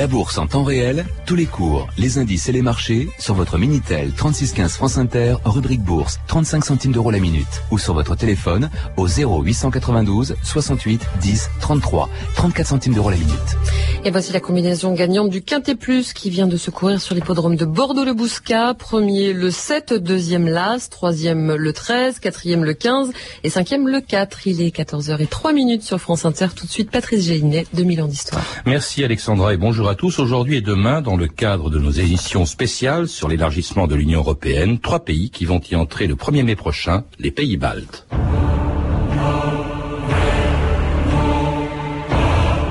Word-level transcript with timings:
La 0.00 0.06
bourse 0.06 0.38
en 0.38 0.46
temps 0.46 0.62
réel, 0.62 1.04
tous 1.26 1.36
les 1.36 1.44
cours, 1.44 1.86
les 1.98 2.16
indices 2.16 2.48
et 2.48 2.52
les 2.52 2.62
marchés 2.62 3.10
sur 3.18 3.34
votre 3.34 3.58
Minitel 3.58 4.12
3615 4.12 4.72
France 4.72 4.96
Inter, 4.96 5.34
rubrique 5.44 5.82
bourse, 5.82 6.20
35 6.26 6.64
centimes 6.64 6.92
d'euros 6.92 7.10
la 7.10 7.18
minute 7.18 7.62
ou 7.70 7.76
sur 7.76 7.92
votre 7.92 8.16
téléphone 8.16 8.70
au 8.96 9.06
0892 9.06 10.36
68 10.42 11.06
10 11.20 11.50
33, 11.60 12.08
34 12.34 12.66
centimes 12.66 12.94
d'euros 12.94 13.10
la 13.10 13.16
minute. 13.16 13.58
Et 14.02 14.10
voici 14.10 14.32
la 14.32 14.40
combinaison 14.40 14.94
gagnante 14.94 15.28
du 15.28 15.42
Quintet 15.42 15.74
Plus 15.74 16.14
qui 16.14 16.30
vient 16.30 16.46
de 16.46 16.56
se 16.56 16.70
courir 16.70 16.98
sur 17.02 17.14
l'hippodrome 17.14 17.56
de 17.56 17.66
Bordeaux-le-Bouscat. 17.66 18.72
Premier 18.72 19.34
le 19.34 19.50
7, 19.50 19.92
deuxième 19.92 20.48
l'As, 20.48 20.88
troisième 20.88 21.54
le 21.54 21.72
13, 21.74 22.18
quatrième 22.18 22.64
le 22.64 22.72
15 22.72 23.10
et 23.44 23.50
cinquième 23.50 23.86
le 23.86 24.00
4. 24.00 24.46
Il 24.46 24.62
est 24.62 24.74
14h 24.74 25.20
et 25.20 25.26
3 25.26 25.52
minutes 25.52 25.82
sur 25.82 26.00
France 26.00 26.24
Inter. 26.24 26.46
Tout 26.56 26.64
de 26.64 26.70
suite, 26.70 26.90
Patrice 26.90 27.26
Géinet, 27.26 27.66
2000 27.74 28.00
ans 28.00 28.06
d'histoire. 28.06 28.42
Merci 28.64 29.04
Alexandra 29.04 29.52
et 29.52 29.58
bonjour 29.58 29.89
à 29.89 29.89
tous. 29.94 30.18
Aujourd'hui 30.18 30.56
et 30.56 30.60
demain, 30.60 31.00
dans 31.00 31.16
le 31.16 31.26
cadre 31.26 31.70
de 31.70 31.78
nos 31.78 31.90
éditions 31.90 32.44
spéciales 32.44 33.08
sur 33.08 33.28
l'élargissement 33.28 33.86
de 33.86 33.94
l'Union 33.94 34.20
européenne, 34.20 34.78
trois 34.78 35.00
pays 35.00 35.30
qui 35.30 35.44
vont 35.44 35.60
y 35.70 35.74
entrer 35.74 36.06
le 36.06 36.14
1er 36.14 36.42
mai 36.42 36.56
prochain, 36.56 37.04
les 37.18 37.30
pays 37.30 37.56
baltes. 37.56 38.06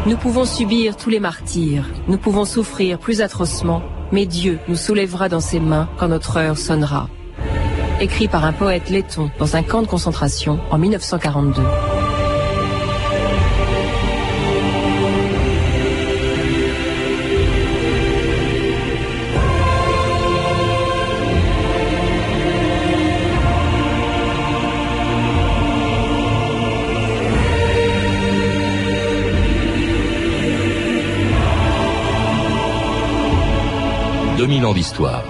Nous 0.05 0.18
pouvons 0.18 0.45
subir 0.45 0.98
tous 0.98 1.09
les 1.09 1.20
martyrs, 1.20 1.86
nous 2.08 2.18
pouvons 2.18 2.45
souffrir 2.45 2.98
plus 2.98 3.22
atrocement, 3.22 3.84
mais 4.12 4.26
Dieu 4.26 4.59
nous 4.67 4.76
soulèvera 4.76 5.30
dans 5.30 5.40
ses 5.40 5.59
mains 5.59 5.90
quand 6.00 6.08
notre 6.08 6.38
heure 6.38 6.58
sonnera. 6.58 7.09
Écrit 8.02 8.28
par 8.28 8.45
un 8.45 8.54
poète 8.54 8.90
letton 8.90 9.30
dans 9.40 9.56
un 9.56 9.62
camp 9.62 9.81
de 9.81 9.88
concentration 9.88 10.59
en 10.72 10.78
1942. 10.78 11.62
2000 34.50 34.66
ans 34.66 34.73
d'histoire. 34.73 35.23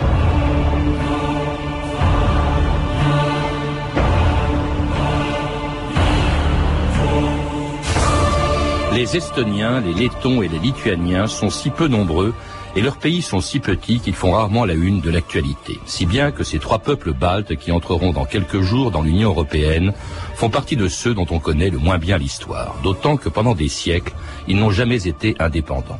Les 8.93 9.17
Estoniens, 9.17 9.81
les 9.81 9.93
Lettons 9.93 10.41
et 10.41 10.47
les 10.47 10.59
Lituaniens 10.59 11.27
sont 11.27 11.49
si 11.49 11.69
peu 11.69 11.89
nombreux 11.89 12.33
et 12.77 12.81
leurs 12.81 12.95
pays 12.95 13.21
sont 13.21 13.41
si 13.41 13.59
petits 13.59 13.99
qu'ils 13.99 14.15
font 14.15 14.31
rarement 14.31 14.63
la 14.63 14.73
une 14.73 15.01
de 15.01 15.09
l'actualité. 15.09 15.81
Si 15.85 16.05
bien 16.05 16.31
que 16.31 16.45
ces 16.45 16.59
trois 16.59 16.79
peuples 16.79 17.11
baltes 17.11 17.57
qui 17.57 17.73
entreront 17.73 18.13
dans 18.13 18.23
quelques 18.23 18.61
jours 18.61 18.89
dans 18.89 19.01
l'Union 19.01 19.31
européenne 19.31 19.91
font 20.35 20.49
partie 20.49 20.77
de 20.77 20.87
ceux 20.87 21.13
dont 21.13 21.27
on 21.29 21.39
connaît 21.39 21.69
le 21.69 21.77
moins 21.77 21.97
bien 21.97 22.17
l'histoire, 22.17 22.77
d'autant 22.83 23.17
que 23.17 23.27
pendant 23.27 23.53
des 23.53 23.67
siècles, 23.67 24.13
ils 24.47 24.55
n'ont 24.55 24.71
jamais 24.71 25.09
été 25.09 25.35
indépendants 25.39 25.99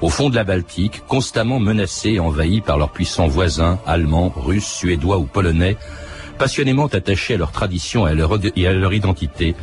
au 0.00 0.08
fond 0.08 0.30
de 0.30 0.34
la 0.34 0.44
Baltique, 0.44 1.02
constamment 1.06 1.58
menacés 1.58 2.12
et 2.12 2.20
envahis 2.20 2.60
par 2.60 2.78
leurs 2.78 2.90
puissants 2.90 3.28
voisins, 3.28 3.78
allemands, 3.86 4.32
russes, 4.34 4.66
suédois 4.66 5.18
ou 5.18 5.24
polonais, 5.24 5.76
passionnément 6.38 6.86
attachés 6.86 7.34
à 7.34 7.38
leur 7.38 7.52
tradition 7.52 8.06
et 8.06 8.10
à 8.10 8.14
leur, 8.14 8.92
identité, 8.92 9.54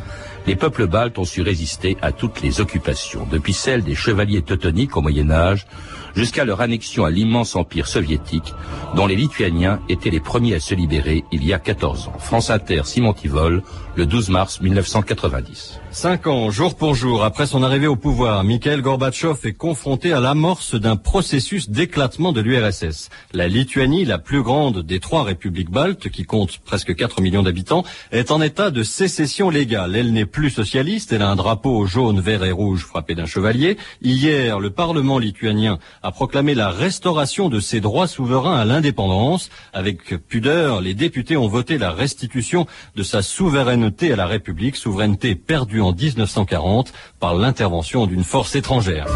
les 0.46 0.56
peuples 0.56 0.86
baltes 0.86 1.18
ont 1.18 1.24
su 1.24 1.42
résister 1.42 1.96
à 2.02 2.12
toutes 2.12 2.42
les 2.42 2.60
occupations, 2.60 3.26
depuis 3.30 3.52
celles 3.52 3.82
des 3.82 3.94
chevaliers 3.94 4.42
teutoniques 4.42 4.96
au 4.96 5.00
Moyen 5.00 5.30
Âge 5.30 5.66
jusqu'à 6.14 6.44
leur 6.44 6.60
annexion 6.60 7.04
à 7.04 7.10
l'immense 7.10 7.56
empire 7.56 7.86
soviétique, 7.86 8.54
dont 8.94 9.06
les 9.06 9.16
Lituaniens 9.16 9.80
étaient 9.88 10.10
les 10.10 10.20
premiers 10.20 10.54
à 10.54 10.60
se 10.60 10.74
libérer 10.74 11.24
il 11.32 11.44
y 11.44 11.52
a 11.52 11.58
14 11.58 12.08
ans. 12.08 12.18
France 12.18 12.50
Inter, 12.50 12.82
Simon 12.84 13.12
Tivol, 13.12 13.62
le 13.96 14.06
12 14.06 14.30
mars 14.30 14.60
1990. 14.60 15.80
Cinq 15.90 16.26
ans, 16.26 16.50
jour 16.50 16.74
pour 16.74 16.94
jour, 16.94 17.22
après 17.22 17.46
son 17.46 17.62
arrivée 17.62 17.86
au 17.86 17.96
pouvoir, 17.96 18.42
Mikhail 18.42 18.80
Gorbatchev 18.80 19.38
est 19.44 19.52
confronté 19.52 20.12
à 20.12 20.20
l'amorce 20.20 20.74
d'un 20.74 20.96
processus 20.96 21.70
d'éclatement 21.70 22.32
de 22.32 22.40
l'URSS. 22.40 23.10
La 23.32 23.46
Lituanie, 23.46 24.04
la 24.04 24.18
plus 24.18 24.42
grande 24.42 24.82
des 24.82 24.98
trois 24.98 25.22
républiques 25.22 25.70
baltes, 25.70 26.08
qui 26.08 26.24
compte 26.24 26.58
presque 26.58 26.94
4 26.94 27.20
millions 27.20 27.44
d'habitants, 27.44 27.84
est 28.10 28.32
en 28.32 28.42
état 28.42 28.70
de 28.70 28.82
sécession 28.82 29.50
légale. 29.50 29.94
Elle 29.94 30.12
n'est 30.12 30.26
plus 30.34 30.50
socialiste, 30.50 31.12
elle 31.12 31.22
a 31.22 31.30
un 31.30 31.36
drapeau 31.36 31.86
jaune, 31.86 32.20
vert 32.20 32.44
et 32.44 32.50
rouge 32.50 32.84
frappé 32.84 33.14
d'un 33.14 33.24
chevalier. 33.24 33.78
Hier, 34.02 34.58
le 34.58 34.70
Parlement 34.70 35.20
lituanien 35.20 35.78
a 36.02 36.10
proclamé 36.10 36.54
la 36.54 36.70
restauration 36.70 37.48
de 37.48 37.60
ses 37.60 37.80
droits 37.80 38.08
souverains 38.08 38.58
à 38.58 38.64
l'indépendance. 38.64 39.48
Avec 39.72 40.16
pudeur, 40.26 40.80
les 40.80 40.94
députés 40.94 41.36
ont 41.36 41.46
voté 41.46 41.78
la 41.78 41.92
restitution 41.92 42.66
de 42.96 43.04
sa 43.04 43.22
souveraineté 43.22 44.12
à 44.12 44.16
la 44.16 44.26
République, 44.26 44.74
souveraineté 44.74 45.36
perdue 45.36 45.80
en 45.80 45.92
1940 45.92 46.92
par 47.20 47.36
l'intervention 47.36 48.06
d'une 48.06 48.24
force 48.24 48.56
étrangère. 48.56 49.06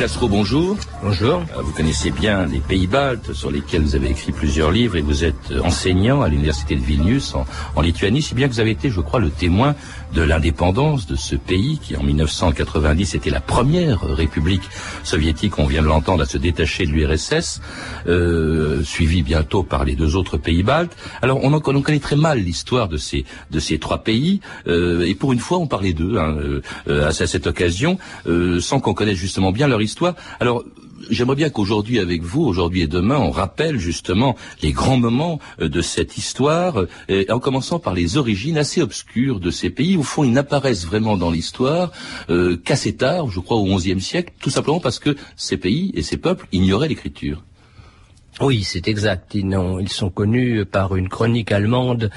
Castro, 0.00 0.30
bonjour. 0.30 0.78
Bonjour. 1.02 1.42
Euh, 1.54 1.60
vous 1.60 1.72
connaissez 1.72 2.10
bien 2.10 2.46
les 2.46 2.60
pays 2.60 2.86
baltes 2.86 3.34
sur 3.34 3.50
lesquels 3.50 3.82
vous 3.82 3.96
avez 3.96 4.08
écrit 4.08 4.32
plusieurs 4.32 4.70
livres 4.70 4.96
et 4.96 5.02
vous 5.02 5.24
êtes 5.24 5.52
enseignant 5.62 6.22
à 6.22 6.28
l'université 6.30 6.74
de 6.74 6.80
Vilnius 6.80 7.34
en, 7.34 7.44
en, 7.76 7.82
Lituanie, 7.82 8.22
si 8.22 8.34
bien 8.34 8.48
que 8.48 8.54
vous 8.54 8.60
avez 8.60 8.70
été, 8.70 8.88
je 8.88 9.02
crois, 9.02 9.20
le 9.20 9.28
témoin 9.28 9.74
de 10.14 10.22
l'indépendance 10.22 11.06
de 11.06 11.16
ce 11.16 11.36
pays 11.36 11.78
qui, 11.82 11.98
en 11.98 12.02
1990, 12.02 13.14
était 13.14 13.28
la 13.28 13.42
première 13.42 14.00
république 14.00 14.62
soviétique, 15.04 15.58
on 15.58 15.66
vient 15.66 15.82
de 15.82 15.86
l'entendre, 15.86 16.22
à 16.22 16.26
se 16.26 16.38
détacher 16.38 16.86
de 16.86 16.92
l'URSS, 16.92 17.60
euh, 18.06 18.82
suivi 18.82 19.22
bientôt 19.22 19.62
par 19.62 19.84
les 19.84 19.96
deux 19.96 20.16
autres 20.16 20.38
pays 20.38 20.62
baltes. 20.62 20.96
Alors, 21.20 21.40
on, 21.44 21.52
en, 21.52 21.60
on 21.62 21.82
connaît 21.82 21.98
très 21.98 22.16
mal 22.16 22.38
l'histoire 22.38 22.88
de 22.88 22.96
ces 22.96 23.26
de 23.50 23.60
ces 23.60 23.78
trois 23.78 23.98
pays, 23.98 24.40
euh, 24.66 25.06
et 25.06 25.14
pour 25.14 25.34
une 25.34 25.40
fois, 25.40 25.58
on 25.58 25.66
parlait 25.66 25.92
d'eux 25.92 26.16
hein, 26.16 26.38
euh, 26.88 27.06
à 27.06 27.12
cette 27.12 27.46
occasion, 27.46 27.98
euh, 28.26 28.60
sans 28.60 28.80
qu'on 28.80 28.94
connaisse 28.94 29.18
justement 29.18 29.52
bien 29.52 29.68
leur 29.68 29.82
histoire. 29.82 29.89
Alors, 30.38 30.64
j'aimerais 31.08 31.36
bien 31.36 31.50
qu'aujourd'hui, 31.50 31.98
avec 31.98 32.22
vous, 32.22 32.42
aujourd'hui 32.42 32.82
et 32.82 32.86
demain, 32.86 33.18
on 33.18 33.30
rappelle 33.30 33.78
justement 33.78 34.36
les 34.62 34.72
grands 34.72 34.98
moments 34.98 35.38
euh, 35.60 35.68
de 35.68 35.80
cette 35.80 36.18
histoire, 36.18 36.84
euh, 37.10 37.24
en 37.28 37.38
commençant 37.38 37.78
par 37.78 37.94
les 37.94 38.16
origines 38.16 38.58
assez 38.58 38.82
obscures 38.82 39.40
de 39.40 39.50
ces 39.50 39.70
pays. 39.70 39.96
Au 39.96 40.02
fond, 40.02 40.24
ils 40.24 40.32
n'apparaissent 40.32 40.86
vraiment 40.86 41.16
dans 41.16 41.30
l'histoire 41.30 41.92
euh, 42.28 42.56
qu'assez 42.56 42.96
tard, 42.96 43.30
je 43.30 43.40
crois 43.40 43.56
au 43.56 43.76
XIe 43.76 44.00
siècle, 44.00 44.32
tout 44.40 44.50
simplement 44.50 44.80
parce 44.80 44.98
que 44.98 45.16
ces 45.36 45.56
pays 45.56 45.92
et 45.94 46.02
ces 46.02 46.16
peuples 46.16 46.46
ignoraient 46.52 46.88
l'écriture. 46.88 47.42
Oui, 48.40 48.64
c'est 48.64 48.88
exact. 48.88 49.34
Ils, 49.34 49.54
ils, 49.80 49.88
sont 49.90 50.08
connus 50.08 50.64
par 50.64 50.96
une 50.96 51.10
chronique 51.10 51.52
allemande 51.52 52.10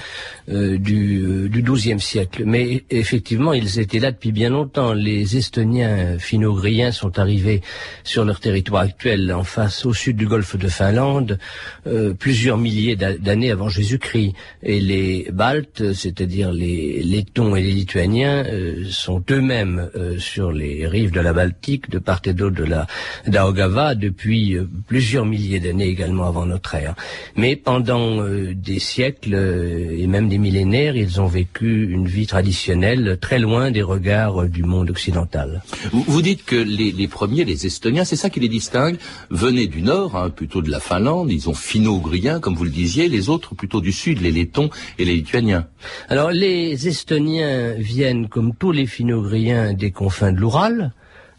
euh, 0.50 0.78
du, 0.78 1.22
euh, 1.22 1.50
du 1.50 1.62
XIIe 1.62 2.00
siècle. 2.00 2.44
Mais 2.46 2.86
effectivement, 2.90 3.52
ils 3.52 3.78
étaient 3.78 4.00
là 4.00 4.14
depuis 4.14 4.32
bien 4.32 4.50
longtemps. 4.50 4.94
Les 4.94 5.36
Estoniens 5.36 6.18
finno-ugriens 6.18 6.94
sont 6.94 7.20
arrivés 7.20 7.60
sur 8.06 8.24
leur 8.24 8.40
territoire 8.40 8.84
actuel, 8.84 9.34
en 9.34 9.44
face, 9.44 9.86
au 9.86 9.94
sud 9.94 10.16
du 10.16 10.26
golfe 10.26 10.56
de 10.56 10.70
Finlande, 10.70 11.40
euh, 11.88 12.14
plusieurs 12.14 12.58
milliers 12.58 12.96
d'années 12.96 13.52
avant 13.52 13.68
Jésus-Christ. 13.68 14.34
Et 14.62 14.80
les 14.80 15.28
Baltes, 15.34 15.92
c'est-à-dire 15.92 16.54
les 16.54 17.04
Lettons 17.04 17.58
et 17.58 17.62
les 17.62 17.74
Lituaniens, 17.74 18.46
sont 18.90 19.22
eux-mêmes 19.30 19.90
sur 20.20 20.54
les 20.54 20.88
rives 20.88 21.12
de 21.12 21.20
la 21.20 21.34
Baltique, 21.34 21.90
de 21.90 22.00
part 22.00 22.22
et 22.26 22.34
d'autre 22.34 22.56
de 22.56 22.64
la 22.64 22.88
d'Aogava, 23.28 23.96
depuis 23.96 24.58
plusieurs 24.88 25.26
milliers 25.26 25.60
d'années 25.60 25.88
également 25.88 26.13
avant 26.22 26.46
notre 26.46 26.76
ère. 26.76 26.96
Mais 27.36 27.56
pendant 27.56 28.22
euh, 28.22 28.54
des 28.54 28.80
siècles 28.80 29.34
euh, 29.34 29.98
et 29.98 30.06
même 30.06 30.30
des 30.30 30.38
millénaires, 30.38 30.96
ils 30.96 31.20
ont 31.20 31.26
vécu 31.26 31.90
une 31.90 32.08
vie 32.08 32.28
traditionnelle 32.28 33.18
très 33.20 33.40
loin 33.40 33.72
des 33.72 33.82
regards 33.82 34.44
euh, 34.44 34.48
du 34.48 34.64
monde 34.64 34.92
occidental. 34.92 35.64
Vous, 35.92 36.04
vous 36.08 36.22
dites 36.22 36.46
que 36.46 36.56
les, 36.56 36.92
les, 36.92 37.08
premiers, 37.08 37.46
les 37.46 37.66
Estoniens, 37.66 38.06
c'est 38.06 38.16
ça 38.16 38.30
qui 38.30 38.40
les 38.40 38.50
distingue, 38.50 38.98
venaient 39.32 39.68
du 39.68 39.82
nord, 39.82 40.16
hein, 40.16 40.30
plutôt 40.30 40.62
de 40.62 40.70
la 40.70 40.80
Finlande, 40.80 41.32
ils 41.32 41.50
ont 41.50 41.54
finno-ougriens, 41.54 42.40
comme 42.40 42.56
vous 42.56 42.66
le 42.66 42.70
disiez, 42.70 43.08
les 43.08 43.30
autres 43.30 43.56
plutôt 43.56 43.82
du 43.82 43.92
sud, 43.92 44.22
les 44.22 44.32
Lettons 44.32 44.70
et 45.00 45.06
les 45.06 45.16
Lituaniens. 45.16 45.68
Alors 46.10 46.32
les 46.32 46.88
Estoniens 46.88 47.74
viennent, 47.74 48.28
comme 48.28 48.54
tous 48.54 48.72
les 48.72 48.86
finno-ougriens, 48.86 49.74
des 49.74 49.92
confins 49.92 50.32
de 50.32 50.40
l'Oural, 50.40 50.94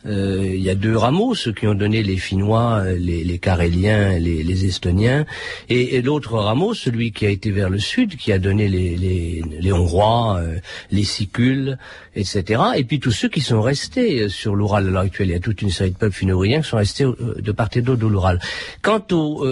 il 0.06 0.61
y 0.61 0.71
a 0.71 0.75
deux 0.75 0.97
rameaux, 0.97 1.35
ceux 1.35 1.53
qui 1.53 1.67
ont 1.67 1.75
donné 1.75 2.03
les 2.03 2.17
Finnois, 2.17 2.85
les, 2.99 3.25
les 3.25 3.39
Caréliens, 3.39 4.19
les, 4.19 4.43
les 4.43 4.65
Estoniens, 4.67 5.25
et, 5.69 6.03
l'autre 6.03 6.35
rameau, 6.35 6.75
celui 6.75 7.12
qui 7.12 7.27
a 7.27 7.31
été 7.31 7.51
vers 7.51 7.71
le 7.71 7.79
sud, 7.79 8.17
qui 8.17 8.33
a 8.33 8.39
donné 8.39 8.69
les, 8.69 8.97
les, 8.97 9.43
les 9.61 9.73
Hongrois, 9.73 10.39
euh, 10.41 10.59
les 10.91 11.05
Sicules, 11.05 11.79
etc. 12.17 12.62
Et 12.77 12.85
puis 12.85 13.01
tous 13.01 13.12
ceux 13.12 13.29
qui 13.29 13.41
sont 13.41 13.62
restés 13.62 14.29
sur 14.29 14.55
l'Oural 14.55 14.89
à 14.89 14.91
l'heure 14.91 15.03
actuelle. 15.03 15.29
Il 15.29 15.33
y 15.33 15.37
a 15.37 15.41
toute 15.41 15.62
une 15.62 15.71
série 15.71 15.91
de 15.91 15.97
peuples 15.97 16.15
finno-ouriens 16.15 16.61
qui 16.61 16.69
sont 16.69 16.77
restés 16.77 17.05
de 17.05 17.53
part 17.53 17.71
et 17.75 17.83
d'autre 17.83 18.03
de 18.03 18.07
l'Oural. 18.07 18.41
Quant 18.83 19.03
au 19.12 19.45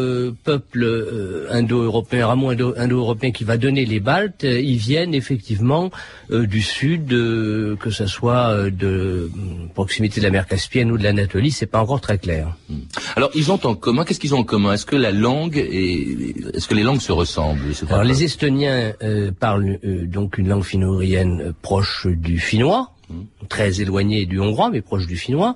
peuple 0.44 1.46
indo-européen, 1.50 2.26
rameau 2.26 2.50
indo-européen 2.50 3.32
qui 3.32 3.44
va 3.44 3.56
donner 3.56 3.84
les 3.84 4.00
Baltes, 4.00 4.44
ils 4.44 4.76
viennent 4.76 5.14
effectivement 5.14 5.90
du 6.31 6.62
sud, 6.62 7.08
que 7.08 7.90
ce 7.90 8.06
soit 8.06 8.70
de 8.70 9.31
proximité 9.75 10.20
de 10.20 10.26
la 10.26 10.31
mer 10.31 10.41
caspienne 10.46 10.90
ou 10.90 10.98
de 10.98 11.02
l'Anatolie, 11.02 11.50
c'est 11.50 11.66
pas 11.66 11.80
encore 11.80 12.00
très 12.00 12.18
clair. 12.18 12.56
Hmm. 12.68 12.80
Alors, 13.16 13.30
ils 13.34 13.50
ont 13.52 13.60
en 13.64 13.74
commun, 13.74 14.04
qu'est-ce 14.04 14.20
qu'ils 14.20 14.34
ont 14.34 14.40
en 14.40 14.44
commun? 14.44 14.72
Est-ce 14.72 14.86
que 14.86 14.96
la 14.96 15.12
langue 15.12 15.56
et 15.56 16.34
est-ce 16.54 16.68
que 16.68 16.74
les 16.74 16.82
langues 16.82 17.00
se 17.00 17.12
ressemblent? 17.12 17.72
Alors, 17.88 18.04
les 18.04 18.24
Estoniens 18.24 18.92
euh, 19.02 19.30
parlent 19.32 19.78
euh, 19.84 20.06
donc 20.06 20.38
une 20.38 20.48
langue 20.48 20.64
finno-ourienne 20.64 21.40
euh, 21.40 21.52
proche 21.62 22.06
du 22.06 22.38
finnois, 22.38 22.92
hmm. 23.10 23.22
très 23.48 23.80
éloigné 23.80 24.26
du 24.26 24.40
hongrois, 24.40 24.70
mais 24.70 24.80
proche 24.80 25.06
du 25.06 25.16
finnois. 25.16 25.54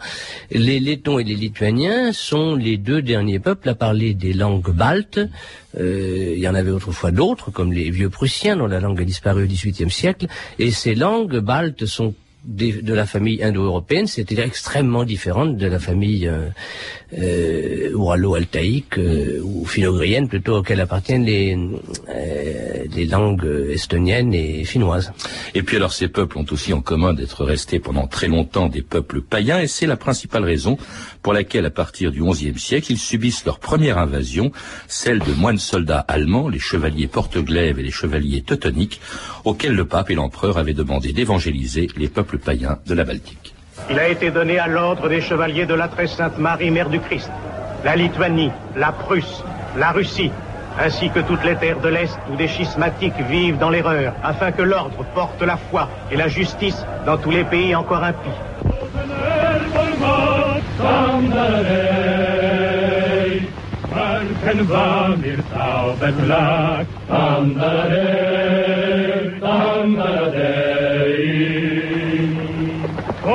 Les 0.51 0.81
lettons 0.81 1.19
et 1.19 1.25
les 1.25 1.35
lituaniens 1.35 2.13
sont 2.13 2.55
les 2.55 2.77
deux 2.77 3.03
derniers 3.03 3.39
peuples 3.39 3.69
à 3.69 3.75
parler 3.75 4.15
des 4.15 4.33
langues 4.33 4.71
baltes. 4.71 5.21
il 5.79 6.39
y 6.39 6.49
en 6.49 6.55
avait 6.55 6.71
autrefois 6.71 7.11
d'autres, 7.11 7.51
comme 7.51 7.73
les 7.73 7.91
vieux 7.91 8.11
prussiens, 8.11 8.57
dont 8.57 8.67
la 8.67 8.81
langue 8.81 9.01
a 9.01 9.05
disparu 9.05 9.45
au 9.45 9.47
XVIIIe 9.47 9.91
siècle. 9.91 10.27
Et 10.59 10.71
ces 10.71 10.95
langues 10.95 11.39
baltes 11.39 11.87
sont 11.87 12.15
de 12.47 12.95
la 12.95 13.07
famille 13.07 13.43
indo-européenne, 13.43 14.07
c'est-à-dire 14.07 14.45
extrêmement 14.45 15.05
différente 15.05 15.57
de 15.57 15.67
la 15.67 15.79
famille 15.79 16.29
euh, 16.29 16.49
euh, 17.13 17.93
ouralo-altaïque 17.95 18.99
euh, 18.99 19.41
ou 19.43 19.65
finogrienne 19.65 20.29
plutôt 20.29 20.57
auxquelles 20.57 20.81
appartiennent 20.81 21.25
les, 21.25 21.57
euh, 22.09 22.85
les 22.95 23.05
langues 23.07 23.47
estoniennes 23.71 24.35
et 24.35 24.65
finnoises. 24.65 25.13
Et 25.55 25.63
puis 25.63 25.77
alors 25.77 25.93
ces 25.93 26.09
peuples 26.09 26.39
ont 26.39 26.47
aussi 26.51 26.73
en 26.73 26.81
commun 26.81 27.15
d'être 27.15 27.45
restés 27.45 27.79
pendant 27.79 28.07
très 28.07 28.29
longtemps 28.29 28.69
des 28.69 28.83
peuples 28.83 29.21
païens 29.21 29.61
et 29.61 29.67
c'est 29.67 29.87
la 29.87 29.97
principale 29.97 30.45
raison 30.45 30.79
pour 31.23 31.33
laquelle 31.33 31.67
à 31.67 31.71
partir 31.71 32.11
du 32.11 32.23
XIe 32.23 32.59
siècle 32.59 32.93
ils 32.93 32.99
subissent 32.99 33.45
leur 33.45 33.59
première 33.59 33.99
invasion, 33.99 34.53
celle 34.89 35.21
de 35.21 35.33
moines 35.33 35.59
soldats 35.59 36.05
allemands, 36.09 36.49
les 36.49 36.59
chevaliers 36.59 37.09
porte-glaives 37.09 37.79
et 37.79 37.83
les 37.83 37.91
chevaliers 37.91 38.43
teutoniques, 38.43 39.01
auxquels 39.45 39.75
le 39.75 39.87
pape 39.87 40.11
et 40.11 40.15
l'empereur 40.15 40.59
avaient 40.59 40.75
demandé 40.75 41.13
d'évangéliser 41.13 41.89
les 41.97 42.09
peuples 42.09 42.39
païens 42.39 42.79
de 42.87 42.95
la 42.95 43.05
Baltique. 43.05 43.56
Il 43.89 43.99
a 43.99 44.09
été 44.09 44.31
donné 44.31 44.59
à 44.59 44.67
l'ordre 44.67 45.09
des 45.09 45.21
chevaliers 45.21 45.67
de 45.67 45.75
la 45.75 45.89
très 45.89 46.09
sainte 46.09 46.39
Marie, 46.39 46.71
Mère 46.71 46.89
du 46.89 46.99
Christ, 46.99 47.31
la 47.85 47.95
Lituanie, 47.95 48.51
la 48.75 48.91
Prusse, 48.91 49.45
la 49.77 49.93
Russie, 49.93 50.33
ainsi 50.79 51.09
que 51.11 51.21
toutes 51.21 51.45
les 51.45 51.55
terres 51.55 51.81
de 51.81 51.89
l'Est 51.89 52.19
où 52.31 52.37
des 52.37 52.49
schismatiques 52.49 53.21
vivent 53.29 53.59
dans 53.59 53.71
l'erreur, 53.71 54.13
afin 54.25 54.51
que 54.51 54.63
l'ordre 54.63 55.05
porte 55.15 55.41
la 55.43 55.57
foi 55.57 55.89
et 56.11 56.17
la 56.17 56.29
justice 56.29 56.85
dans 57.07 57.17
tous 57.17 57.31
les 57.31 57.45
pays 57.45 57.75
encore 57.75 58.03
impies. 58.03 58.31
La 73.27 73.33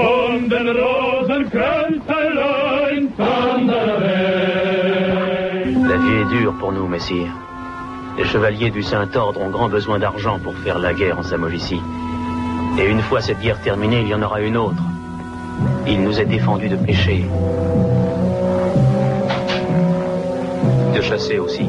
vie 5.97 6.15
est 6.21 6.37
dure 6.37 6.53
pour 6.53 6.71
nous, 6.71 6.87
messire. 6.87 7.33
Les 8.17 8.23
chevaliers 8.23 8.71
du 8.71 8.83
Saint-Ordre 8.83 9.41
ont 9.41 9.49
grand 9.49 9.67
besoin 9.67 9.99
d'argent 9.99 10.39
pour 10.39 10.55
faire 10.55 10.79
la 10.79 10.93
guerre 10.93 11.19
en 11.19 11.23
Samovicie. 11.23 11.81
Et 12.79 12.89
une 12.89 13.01
fois 13.01 13.19
cette 13.19 13.41
guerre 13.41 13.59
terminée, 13.59 13.99
il 13.99 14.07
y 14.07 14.13
en 14.13 14.21
aura 14.21 14.39
une 14.39 14.55
autre. 14.55 14.81
Il 15.85 16.01
nous 16.01 16.21
est 16.21 16.25
défendu 16.25 16.69
de 16.69 16.77
pêcher. 16.77 17.25
De 20.95 21.01
chasser 21.01 21.37
aussi. 21.37 21.65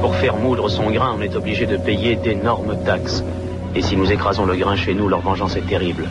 Pour 0.00 0.14
faire 0.14 0.36
moudre 0.36 0.68
son 0.68 0.92
grain, 0.92 1.16
on 1.18 1.22
est 1.22 1.34
obligé 1.34 1.66
de 1.66 1.78
payer 1.78 2.14
d'énormes 2.14 2.76
taxes. 2.84 3.24
Et 3.74 3.82
si 3.82 3.96
nous 3.96 4.12
écrasons 4.12 4.46
le 4.46 4.54
grain 4.54 4.76
chez 4.76 4.94
nous, 4.94 5.08
leur 5.08 5.20
vengeance 5.20 5.56
est 5.56 5.66
terrible. 5.66 6.08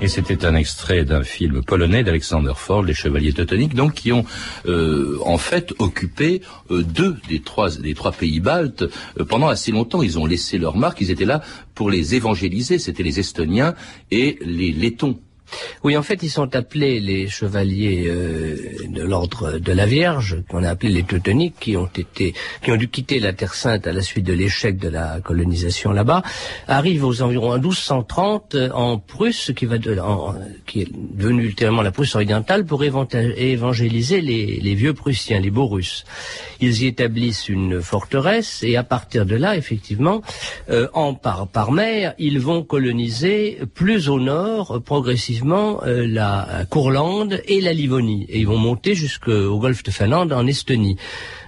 Et 0.00 0.08
c'était 0.08 0.44
un 0.44 0.54
extrait 0.54 1.04
d'un 1.04 1.22
film 1.22 1.62
polonais 1.62 2.02
d'Alexander 2.02 2.52
Ford, 2.56 2.82
Les 2.82 2.94
Chevaliers 2.94 3.32
Teutoniques, 3.32 3.74
donc 3.74 3.94
qui 3.94 4.12
ont 4.12 4.24
euh, 4.66 5.18
en 5.24 5.38
fait 5.38 5.72
occupé 5.78 6.42
euh, 6.70 6.82
deux 6.82 7.16
des 7.28 7.40
trois 7.40 7.70
des 7.70 7.94
trois 7.94 8.12
pays 8.12 8.40
baltes 8.40 8.84
euh, 9.18 9.24
pendant 9.24 9.48
assez 9.48 9.72
longtemps. 9.72 10.02
Ils 10.02 10.18
ont 10.18 10.26
laissé 10.26 10.58
leur 10.58 10.76
marque. 10.76 11.00
Ils 11.00 11.10
étaient 11.10 11.24
là 11.24 11.42
pour 11.74 11.90
les 11.90 12.14
évangéliser. 12.14 12.78
C'était 12.78 13.02
les 13.02 13.20
Estoniens 13.20 13.74
et 14.10 14.38
les 14.42 14.72
Lettons. 14.72 15.18
Oui, 15.82 15.96
en 15.96 16.02
fait, 16.02 16.22
ils 16.22 16.30
sont 16.30 16.54
appelés 16.54 17.00
les 17.00 17.28
chevaliers 17.28 18.04
euh, 18.08 18.56
de 18.88 19.02
l'ordre 19.02 19.58
de 19.58 19.72
la 19.72 19.86
Vierge, 19.86 20.42
qu'on 20.48 20.62
a 20.62 20.70
appelés 20.70 20.92
les 20.92 21.02
Teutoniques, 21.02 21.56
qui 21.58 21.76
ont 21.76 21.88
dû 22.76 22.88
quitter 22.88 23.20
la 23.20 23.32
Terre 23.32 23.54
Sainte 23.54 23.86
à 23.86 23.92
la 23.92 24.02
suite 24.02 24.24
de 24.24 24.32
l'échec 24.32 24.78
de 24.78 24.88
la 24.88 25.20
colonisation 25.20 25.92
là-bas, 25.92 26.22
arrivent 26.68 27.04
aux 27.04 27.22
environs 27.22 27.52
en 27.52 27.58
1230 27.58 28.56
en 28.72 28.98
Prusse, 28.98 29.52
qui 29.54 29.64
est 29.64 30.88
devenue 30.92 31.44
ultérieurement 31.44 31.82
la 31.82 31.92
Prusse 31.92 32.14
orientale, 32.14 32.64
pour 32.64 32.82
évangéliser 32.84 34.20
les, 34.20 34.74
vieux 34.74 34.94
Prussiens, 34.94 35.40
les 35.40 35.50
Beaux-Russes. 35.50 36.04
Ils 36.60 36.82
y 36.82 36.86
établissent 36.86 37.48
une 37.48 37.80
forteresse 37.82 38.62
et 38.62 38.76
à 38.76 38.84
partir 38.84 39.26
de 39.26 39.36
là, 39.36 39.56
effectivement, 39.56 40.22
euh, 40.70 40.88
en 40.94 41.14
par, 41.14 41.48
par 41.48 41.72
mer, 41.72 42.14
ils 42.18 42.40
vont 42.40 42.62
coloniser 42.62 43.58
plus 43.74 44.08
au 44.08 44.20
nord, 44.20 44.80
progressivement, 44.84 45.43
euh, 45.44 46.06
la 46.06 46.64
Courlande 46.70 47.40
et 47.46 47.60
la 47.60 47.72
Livonie. 47.72 48.26
Et 48.28 48.40
ils 48.40 48.46
vont 48.46 48.58
monter 48.58 48.94
jusqu'au 48.94 49.58
golfe 49.58 49.82
de 49.82 49.90
Finlande 49.90 50.32
en 50.32 50.46
Estonie. 50.46 50.96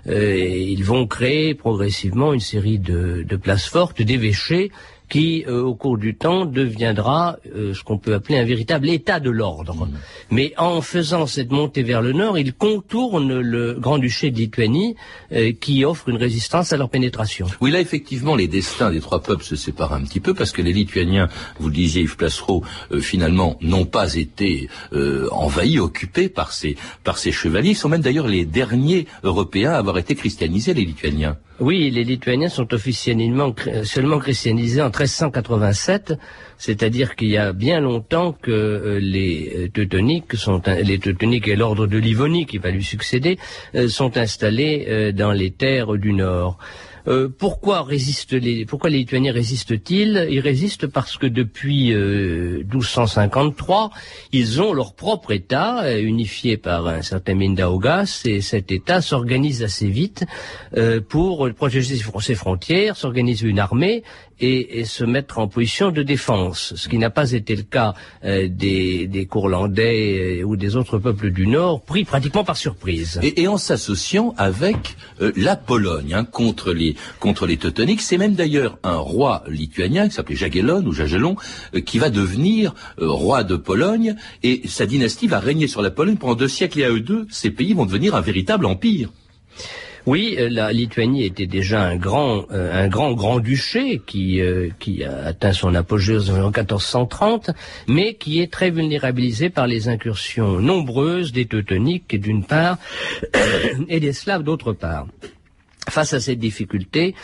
Euh, 0.09 0.37
ils 0.37 0.85
vont 0.85 1.07
créer 1.07 1.55
progressivement 1.55 2.33
une 2.33 2.41
série 2.41 2.79
de, 2.79 3.25
de 3.27 3.37
places 3.37 3.67
fortes, 3.67 4.03
d'évêchés, 4.03 4.71
qui, 5.09 5.45
euh, 5.47 5.63
au 5.63 5.75
cours 5.75 5.99
du 5.99 6.17
temps, 6.17 6.47
deviendra 6.47 7.37
euh, 7.55 7.75
ce 7.75 7.83
qu'on 7.83 7.99
peut 7.99 8.15
appeler 8.15 8.39
un 8.39 8.45
véritable 8.45 8.89
état 8.89 9.21
de 9.21 9.31
l'ordre. 9.31 9.87
Mmh. 9.87 9.91
Mais 10.31 10.53
en 10.59 10.81
faisant 10.81 11.27
cette 11.27 11.51
montée 11.51 11.83
vers 11.83 12.03
le 12.03 12.13
nord, 12.13 12.39
ils 12.39 12.53
contournent 12.53 13.41
le 13.41 13.75
Grand-Duché 13.75 14.31
de 14.31 14.39
Lituanie, 14.39 14.97
euh, 15.33 15.53
qui 15.53 15.85
offre 15.85 16.09
une 16.09 16.17
résistance 16.17 16.73
à 16.73 16.77
leur 16.77 16.91
pénétration. 16.91 17.47
Oui, 17.61 17.71
là, 17.71 17.81
effectivement, 17.81 18.35
les 18.35 18.49
destins 18.49 18.91
des 18.91 19.01
trois 19.01 19.23
peuples 19.23 19.45
se 19.45 19.57
séparent 19.57 19.93
un 19.93 20.03
petit 20.03 20.21
peu, 20.21 20.35
parce 20.35 20.53
que 20.53 20.63
les 20.63 20.73
Lituaniens, 20.73 21.29
vous 21.61 21.69
le 21.69 21.75
disiez, 21.75 22.03
Yves 22.03 22.17
Placereau, 22.17 22.63
finalement, 23.01 23.57
n'ont 23.61 23.85
pas 23.85 24.15
été 24.15 24.69
envahis, 25.31 25.79
occupés 25.79 26.29
par 26.29 26.53
ces, 26.53 26.77
par 27.05 27.19
ces 27.19 27.33
chevaliers. 27.33 27.71
Ils 27.71 27.77
sont 27.77 27.89
même 27.89 28.01
d'ailleurs 28.01 28.29
les 28.29 28.45
derniers 28.45 29.07
Européens 29.23 29.73
à 29.73 29.79
avoir 29.79 29.99
été 29.99 30.15
christianisés, 30.15 30.75
les 30.75 30.85
Lituaniens. 30.85 31.37
Oui, 31.59 31.91
les 31.91 32.05
Lituaniens 32.05 32.51
sont 32.51 32.75
officiellement 32.75 33.55
seulement 33.85 34.19
christianisés 34.19 34.83
en 34.83 34.91
1387, 34.91 36.13
c'est-à-dire 36.59 37.17
qu'il 37.17 37.29
y 37.29 37.39
a 37.39 37.55
bien 37.55 37.81
longtemps 37.81 38.33
que 38.33 38.51
euh, 38.51 38.99
les 39.01 39.53
euh, 39.57 39.69
Teutoniques 39.71 40.35
les 40.83 40.99
Teutoniques 40.99 41.49
et 41.49 41.57
l'ordre 41.57 41.87
de 41.87 41.97
Livonie 41.97 42.45
qui 42.45 42.59
va 42.59 42.71
lui 42.71 42.85
succéder 42.85 43.39
euh, 43.75 43.89
sont 43.89 44.19
installés 44.19 45.13
dans 45.15 45.33
les 45.33 45.51
terres 45.51 45.95
du 45.95 46.13
Nord. 46.13 46.59
Euh, 47.09 47.29
pourquoi 47.29 47.83
résistent 47.83 48.33
les 48.33 48.67
pourquoi 48.67 48.91
les 48.91 48.99
Lituaniens 48.99 49.33
résistent-ils? 49.33 50.27
Ils 50.31 50.41
résistent 50.41 50.87
parce 50.87 51.17
que 51.17 51.27
depuis 51.27 51.95
1253, 51.95 53.85
euh, 53.85 53.99
ils 54.33 54.61
ont 54.61 54.73
leur 54.73 54.95
propre 54.95 55.33
État 55.33 55.85
euh, 55.85 56.01
unifié 56.01 56.57
par 56.57 56.87
un 56.87 57.03
certain 57.03 57.35
Mindaugas 57.35 58.23
et 58.25 58.41
cet 58.41 58.73
État 58.73 59.01
s'organise 59.01 59.63
assez 59.63 59.89
vite 59.89 60.25
pour 61.09 61.49
protéger 61.55 61.97
ses 62.21 62.35
frontières, 62.35 62.97
s'organise 62.97 63.43
une 63.43 63.59
armée 63.59 64.03
et, 64.41 64.85
se 64.85 65.05
mettre 65.05 65.39
en 65.39 65.49
position 65.49 65.91
de 65.91 66.03
défense, 66.03 66.75
ce 66.77 66.89
qui 66.89 66.99
n'a 66.99 67.11
pas 67.11 67.33
été 67.33 67.57
le 67.57 67.63
cas 67.63 67.95
euh, 68.25 68.49
des, 68.49 69.07
des 69.07 69.27
Courlandais 69.27 70.41
euh, 70.41 70.45
ou 70.45 70.57
des 70.57 70.77
autres 70.77 70.99
peuples 70.99 71.31
du 71.31 71.47
Nord, 71.47 71.83
pris 71.83 72.05
pratiquement 72.05 72.45
par 72.45 72.57
surprise. 72.57 73.21
Et, 73.23 73.47
en 73.49 73.59
s'associant 73.59 74.35
avec 74.37 74.97
euh, 75.21 75.33
la 75.37 75.57
Pologne 75.57 76.15
hein, 76.15 76.25
contre 76.25 76.73
les 76.73 76.97
contre 77.21 77.47
les 77.47 77.57
Teutoniques, 77.57 78.03
c'est 78.03 78.19
même 78.19 78.35
d'ailleurs 78.35 78.79
un 78.83 78.97
roi 78.97 79.45
lituanien 79.49 80.09
qui 80.09 80.15
s'appelait 80.15 80.37
Jagellon 80.37 80.85
ou 80.85 80.93
Jagellon 80.93 81.37
qui 81.85 81.99
va 81.99 82.11
devenir 82.11 82.75
roi 82.99 83.45
de 83.45 83.57
Pologne 83.57 84.17
et 84.43 84.63
sa 84.67 84.87
dynastie 84.87 85.29
va 85.29 85.39
régner 85.39 85.69
sur 85.69 85.83
la 85.83 85.91
Pologne 85.91 86.17
pendant 86.17 86.35
deux 86.35 86.49
siècles 86.49 86.81
et 86.81 86.85
à 86.85 86.91
eux 86.91 87.01
deux, 87.01 87.27
ces 87.31 87.51
pays 87.51 87.73
vont 87.73 87.87
devenir 87.87 88.15
un 88.15 88.21
véritable 88.21 88.67
empire. 88.67 89.11
Oui, 90.07 90.37
euh, 90.39 90.49
la 90.49 90.73
Lituanie 90.73 91.25
était 91.25 91.49
déjà 91.49 91.83
un 91.83 91.97
grand, 91.97 92.47
euh, 92.53 92.85
un 92.85 92.87
grand 92.87 93.13
grand 93.13 93.41
duché 93.41 94.01
qui 94.07 94.41
euh, 94.41 94.69
qui 94.79 95.03
a 95.03 95.27
atteint 95.27 95.53
son 95.53 95.75
apogée 95.75 96.31
en 96.31 96.51
1430, 96.51 97.51
mais 97.89 98.15
qui 98.15 98.41
est 98.41 98.53
très 98.53 98.71
vulnérabilisé 98.71 99.51
par 99.51 99.67
les 99.67 99.89
incursions 99.89 100.61
nombreuses 100.61 101.33
des 101.33 101.47
Teutoniques 101.47 102.19
d'une 102.21 102.45
part 102.45 102.79
et 103.89 103.99
des 103.99 104.13
Slaves 104.13 104.45
d'autre 104.45 104.73
part. 104.73 105.09
Face 105.89 106.13
à 106.15 106.21
cette 106.21 106.41
difficulté, 106.41 107.15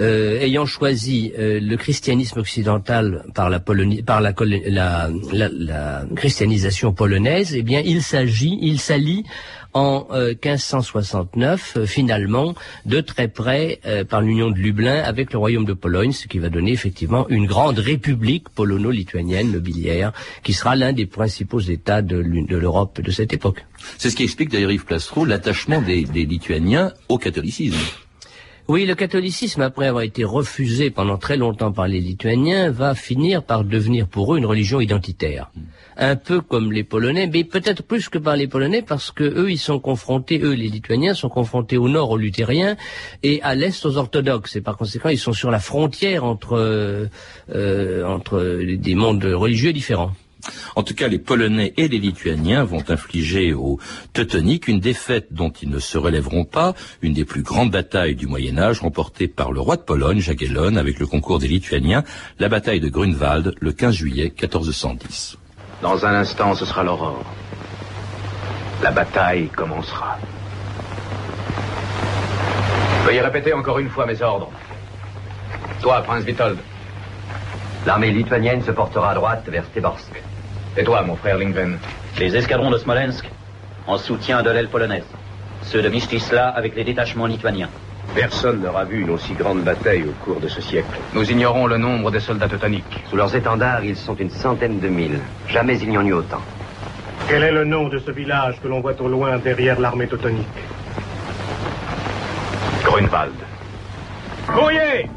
euh, 0.00 0.40
ayant 0.40 0.64
choisi 0.64 1.34
le 1.36 1.76
christianisme 1.76 2.40
occidental 2.40 3.24
par 3.34 3.50
la, 3.50 3.60
Polonie, 3.60 4.02
par 4.02 4.22
la, 4.22 4.32
la, 4.40 5.10
la, 5.32 5.50
la, 5.52 6.04
christianisation 6.16 6.94
polonaise, 6.94 7.54
eh 7.54 7.62
bien, 7.62 7.82
il 7.84 8.02
s'agit, 8.02 8.58
il 8.62 8.80
s'allie 8.80 9.24
en 9.76 10.08
1569, 10.10 11.74
euh, 11.76 11.86
finalement, 11.86 12.54
de 12.86 13.02
très 13.02 13.28
près 13.28 13.78
euh, 13.84 14.04
par 14.04 14.22
l'union 14.22 14.50
de 14.50 14.56
Lublin 14.56 15.02
avec 15.02 15.34
le 15.34 15.38
royaume 15.38 15.66
de 15.66 15.74
Pologne, 15.74 16.12
ce 16.12 16.28
qui 16.28 16.38
va 16.38 16.48
donner 16.48 16.72
effectivement 16.72 17.28
une 17.28 17.44
grande 17.44 17.78
république 17.78 18.48
polono-lituanienne 18.48 19.52
nobiliaire, 19.52 20.12
qui 20.42 20.54
sera 20.54 20.76
l'un 20.76 20.94
des 20.94 21.04
principaux 21.04 21.60
États 21.60 22.00
de 22.00 22.16
l'Europe 22.16 23.02
de 23.02 23.10
cette 23.10 23.34
époque. 23.34 23.66
C'est 23.98 24.08
ce 24.08 24.16
qui 24.16 24.24
explique 24.24 24.50
d'ailleurs 24.50 24.72
Yves 24.72 24.86
Plastreau 24.86 25.26
l'attachement 25.26 25.82
des 25.82 26.04
Lituaniens 26.04 26.92
au 27.10 27.18
catholicisme. 27.18 27.76
Oui, 28.68 28.84
le 28.84 28.96
catholicisme, 28.96 29.62
après 29.62 29.86
avoir 29.86 30.02
été 30.02 30.24
refusé 30.24 30.90
pendant 30.90 31.18
très 31.18 31.36
longtemps 31.36 31.70
par 31.70 31.86
les 31.86 32.00
Lituaniens, 32.00 32.72
va 32.72 32.96
finir 32.96 33.44
par 33.44 33.62
devenir 33.62 34.08
pour 34.08 34.34
eux 34.34 34.38
une 34.38 34.46
religion 34.46 34.80
identitaire. 34.80 35.52
Un 35.96 36.16
peu 36.16 36.40
comme 36.40 36.72
les 36.72 36.82
Polonais, 36.82 37.30
mais 37.32 37.44
peut-être 37.44 37.84
plus 37.84 38.08
que 38.08 38.18
par 38.18 38.34
les 38.34 38.48
Polonais, 38.48 38.82
parce 38.82 39.12
que 39.12 39.22
eux, 39.22 39.52
ils 39.52 39.58
sont 39.58 39.78
confrontés, 39.78 40.40
eux, 40.42 40.54
les 40.54 40.66
Lituaniens, 40.66 41.14
sont 41.14 41.28
confrontés 41.28 41.76
au 41.76 41.88
nord 41.88 42.10
aux 42.10 42.16
luthériens 42.16 42.76
et 43.22 43.40
à 43.42 43.54
l'est 43.54 43.86
aux 43.86 43.98
orthodoxes. 43.98 44.56
Et 44.56 44.60
par 44.62 44.76
conséquent, 44.76 45.10
ils 45.10 45.18
sont 45.18 45.32
sur 45.32 45.52
la 45.52 45.60
frontière 45.60 46.24
entre, 46.24 47.08
euh, 47.54 48.04
entre 48.04 48.60
des 48.64 48.94
mondes 48.96 49.24
religieux 49.24 49.72
différents. 49.72 50.10
En 50.74 50.82
tout 50.82 50.94
cas, 50.94 51.08
les 51.08 51.18
Polonais 51.18 51.72
et 51.76 51.88
les 51.88 51.98
Lituaniens 51.98 52.64
vont 52.64 52.84
infliger 52.88 53.52
aux 53.52 53.78
Teutoniques 54.12 54.68
une 54.68 54.80
défaite 54.80 55.28
dont 55.30 55.50
ils 55.50 55.70
ne 55.70 55.78
se 55.78 55.98
relèveront 55.98 56.44
pas, 56.44 56.74
une 57.02 57.12
des 57.12 57.24
plus 57.24 57.42
grandes 57.42 57.70
batailles 57.70 58.14
du 58.14 58.26
Moyen 58.26 58.58
Âge 58.58 58.80
remportée 58.80 59.28
par 59.28 59.52
le 59.52 59.60
roi 59.60 59.76
de 59.76 59.82
Pologne, 59.82 60.20
Jagiellon, 60.20 60.76
avec 60.76 60.98
le 60.98 61.06
concours 61.06 61.38
des 61.38 61.48
Lituaniens, 61.48 62.04
la 62.38 62.48
bataille 62.48 62.80
de 62.80 62.88
Grunwald, 62.88 63.54
le 63.60 63.72
15 63.72 63.94
juillet 63.94 64.24
1410. 64.24 65.38
Dans 65.82 66.04
un 66.06 66.14
instant, 66.14 66.54
ce 66.54 66.64
sera 66.64 66.82
l'aurore. 66.82 67.22
La 68.82 68.90
bataille 68.90 69.48
commencera. 69.48 70.18
Veuillez 73.04 73.20
répéter 73.20 73.52
encore 73.52 73.78
une 73.78 73.88
fois 73.88 74.06
mes 74.06 74.20
ordres. 74.20 74.50
Toi, 75.80 76.02
prince 76.02 76.24
Vitold. 76.24 76.58
L'armée 77.86 78.10
lituanienne 78.10 78.62
se 78.62 78.72
portera 78.72 79.12
à 79.12 79.14
droite 79.14 79.44
vers 79.48 79.64
Steborsk. 79.66 80.22
Et 80.78 80.84
toi, 80.84 81.02
mon 81.02 81.16
frère 81.16 81.38
Lingven 81.38 81.78
Les 82.18 82.36
escadrons 82.36 82.70
de 82.70 82.76
Smolensk 82.76 83.24
en 83.86 83.96
soutien 83.96 84.42
de 84.42 84.50
l'aile 84.50 84.68
polonaise. 84.68 85.06
Ceux 85.62 85.80
de 85.80 85.88
Mistisla 85.88 86.48
avec 86.48 86.76
les 86.76 86.84
détachements 86.84 87.24
lituaniens. 87.24 87.70
Personne 88.14 88.60
n'aura 88.60 88.84
vu 88.84 89.00
une 89.00 89.10
aussi 89.10 89.32
grande 89.32 89.62
bataille 89.62 90.04
au 90.04 90.12
cours 90.24 90.38
de 90.38 90.48
ce 90.48 90.60
siècle. 90.60 90.98
Nous 91.14 91.30
ignorons 91.30 91.66
le 91.66 91.78
nombre 91.78 92.10
des 92.10 92.20
soldats 92.20 92.48
teutoniques. 92.48 93.04
Sous 93.08 93.16
leurs 93.16 93.34
étendards, 93.34 93.84
ils 93.84 93.96
sont 93.96 94.16
une 94.16 94.28
centaine 94.28 94.78
de 94.78 94.88
mille. 94.88 95.18
Jamais 95.48 95.78
il 95.78 95.88
n'y 95.88 95.96
en 95.96 96.04
eut 96.04 96.12
autant. 96.12 96.42
Quel 97.26 97.42
est 97.42 97.52
le 97.52 97.64
nom 97.64 97.88
de 97.88 97.98
ce 97.98 98.10
village 98.10 98.60
que 98.60 98.68
l'on 98.68 98.80
voit 98.80 99.00
au 99.00 99.08
loin 99.08 99.38
derrière 99.38 99.80
l'armée 99.80 100.06
teutonique 100.06 100.46
Grunwald. 102.84 103.34
Courrier 104.46 105.08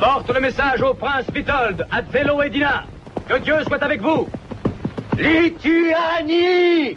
Porte 0.00 0.34
le 0.34 0.40
message 0.40 0.82
au 0.82 0.94
prince 0.94 1.26
Vitold, 1.32 1.86
à 1.90 2.02
Velo 2.02 2.42
et 2.42 2.50
Dina. 2.50 2.84
Que 3.30 3.38
Dieu 3.38 3.54
soit 3.64 3.80
avec 3.84 4.00
vous. 4.00 4.28
Lituanie 5.16 6.96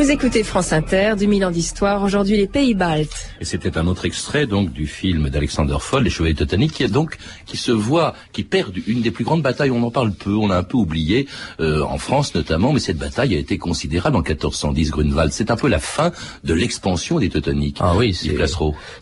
Vous 0.00 0.10
écoutez 0.10 0.44
France 0.44 0.72
Inter, 0.72 1.12
2000 1.18 1.44
ans 1.44 1.50
d'histoire, 1.50 2.02
aujourd'hui 2.02 2.38
les 2.38 2.46
pays 2.46 2.72
baltes. 2.72 3.34
Et 3.38 3.44
c'était 3.44 3.76
un 3.76 3.86
autre 3.86 4.06
extrait 4.06 4.46
donc 4.46 4.72
du 4.72 4.86
film 4.86 5.28
d'Alexander 5.28 5.76
Foll, 5.78 6.04
Les 6.04 6.10
Chevaliers 6.10 6.34
Teutoniques, 6.34 6.72
qui 6.72 6.84
est 6.84 6.88
donc 6.88 7.18
qui 7.44 7.58
se 7.58 7.70
voit, 7.70 8.14
qui 8.32 8.42
perd 8.42 8.74
une 8.86 9.02
des 9.02 9.10
plus 9.10 9.24
grandes 9.24 9.42
batailles. 9.42 9.70
On 9.70 9.82
en 9.82 9.90
parle 9.90 10.12
peu, 10.12 10.34
on 10.34 10.48
a 10.48 10.56
un 10.56 10.62
peu 10.62 10.78
oublié 10.78 11.28
euh, 11.60 11.82
en 11.82 11.98
France 11.98 12.34
notamment, 12.34 12.72
mais 12.72 12.80
cette 12.80 12.96
bataille 12.96 13.34
a 13.34 13.38
été 13.38 13.58
considérable 13.58 14.16
en 14.16 14.22
1410 14.22 14.90
Grunwald. 14.90 15.32
C'est 15.32 15.50
un 15.50 15.56
peu 15.56 15.68
la 15.68 15.78
fin 15.78 16.12
de 16.44 16.54
l'expansion 16.54 17.18
des 17.18 17.28
Teutoniques. 17.28 17.76
Ah 17.80 17.94
oui, 17.94 18.14
c'est 18.14 18.34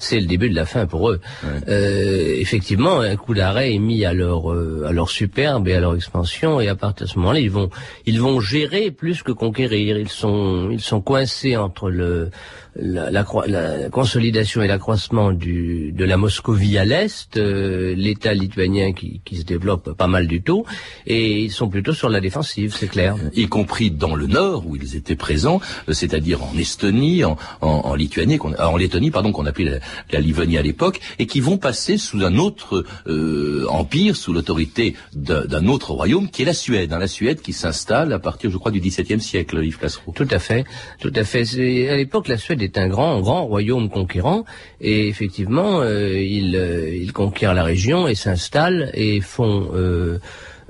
c'est 0.00 0.18
le 0.18 0.26
début 0.26 0.50
de 0.50 0.56
la 0.56 0.66
fin 0.66 0.86
pour 0.86 1.10
eux. 1.10 1.20
Ouais. 1.44 1.60
Euh, 1.68 2.34
effectivement, 2.40 2.98
un 2.98 3.14
coup 3.14 3.34
d'arrêt 3.34 3.72
est 3.72 3.78
mis 3.78 4.04
à 4.04 4.12
leur 4.12 4.52
euh, 4.52 4.86
à 4.88 4.90
leur 4.90 5.10
superbe 5.10 5.68
et 5.68 5.74
à 5.74 5.80
leur 5.80 5.94
expansion, 5.94 6.60
et 6.60 6.66
à 6.66 6.74
partir 6.74 7.06
de 7.06 7.12
ce 7.12 7.18
moment-là, 7.20 7.38
ils 7.38 7.52
vont 7.52 7.70
ils 8.04 8.20
vont 8.20 8.40
gérer 8.40 8.90
plus 8.90 9.22
que 9.22 9.30
conquérir. 9.30 9.96
Ils 9.96 10.08
sont 10.08 10.70
ils 10.72 10.87
sont 10.88 11.00
coincés 11.00 11.56
entre 11.56 11.90
le 11.90 12.30
la, 12.78 13.10
la, 13.10 13.26
la, 13.46 13.90
consolidation 13.90 14.62
et 14.62 14.68
l'accroissement 14.68 15.32
du 15.32 15.92
de 15.92 16.04
la 16.04 16.16
Moscovie 16.16 16.78
à 16.78 16.84
l'est, 16.84 17.36
euh, 17.36 17.94
l'État 17.96 18.34
lituanien 18.34 18.92
qui, 18.92 19.20
qui, 19.24 19.36
se 19.36 19.44
développe 19.44 19.92
pas 19.96 20.06
mal 20.06 20.26
du 20.26 20.42
tout, 20.42 20.64
et 21.06 21.40
ils 21.40 21.50
sont 21.50 21.68
plutôt 21.68 21.92
sur 21.92 22.08
la 22.08 22.20
défensive, 22.20 22.74
c'est 22.74 22.88
clair. 22.88 23.16
Y 23.34 23.48
compris 23.48 23.90
dans 23.90 24.14
le 24.14 24.26
nord 24.26 24.66
où 24.66 24.76
ils 24.76 24.96
étaient 24.96 25.16
présents, 25.16 25.60
euh, 25.88 25.92
c'est-à-dire 25.92 26.42
en 26.42 26.56
Estonie, 26.56 27.24
en, 27.24 27.36
en, 27.60 27.68
en 27.68 27.94
Lituanie, 27.94 28.38
en 28.40 28.76
Lettonie, 28.76 29.10
pardon, 29.10 29.32
qu'on 29.32 29.46
appelait 29.46 29.70
la, 29.70 29.78
la, 30.12 30.20
Livonie 30.20 30.58
à 30.58 30.62
l'époque, 30.62 31.00
et 31.18 31.26
qui 31.26 31.40
vont 31.40 31.58
passer 31.58 31.98
sous 31.98 32.24
un 32.24 32.36
autre 32.36 32.84
euh, 33.06 33.66
empire, 33.68 34.16
sous 34.16 34.32
l'autorité 34.32 34.94
d'un 35.14 35.66
autre 35.66 35.92
royaume, 35.92 36.30
qui 36.30 36.42
est 36.42 36.46
la 36.46 36.54
Suède. 36.54 36.92
Hein, 36.92 36.98
la 36.98 37.08
Suède 37.08 37.40
qui 37.40 37.52
s'installe 37.52 38.12
à 38.12 38.18
partir, 38.18 38.50
je 38.50 38.56
crois, 38.56 38.70
du 38.70 38.80
XVIIe 38.80 39.20
siècle, 39.20 39.64
Yves 39.64 39.78
Cassereau. 39.78 40.12
Tout 40.14 40.28
à 40.30 40.38
fait, 40.38 40.64
tout 41.00 41.12
à 41.14 41.24
fait. 41.24 41.88
À 41.88 41.96
l'époque, 41.96 42.28
la 42.28 42.36
Suède 42.36 42.62
est 42.68 42.78
un 42.78 42.88
grand, 42.88 43.20
grand 43.20 43.44
royaume 43.46 43.88
conquérant, 43.88 44.44
et 44.80 45.08
effectivement, 45.08 45.80
euh, 45.80 46.20
ils, 46.20 46.56
euh, 46.56 46.94
ils, 46.94 47.12
conquièrent 47.12 47.54
la 47.54 47.64
région 47.64 48.08
et 48.08 48.14
s'installent 48.14 48.90
et 48.94 49.20
font 49.20 49.70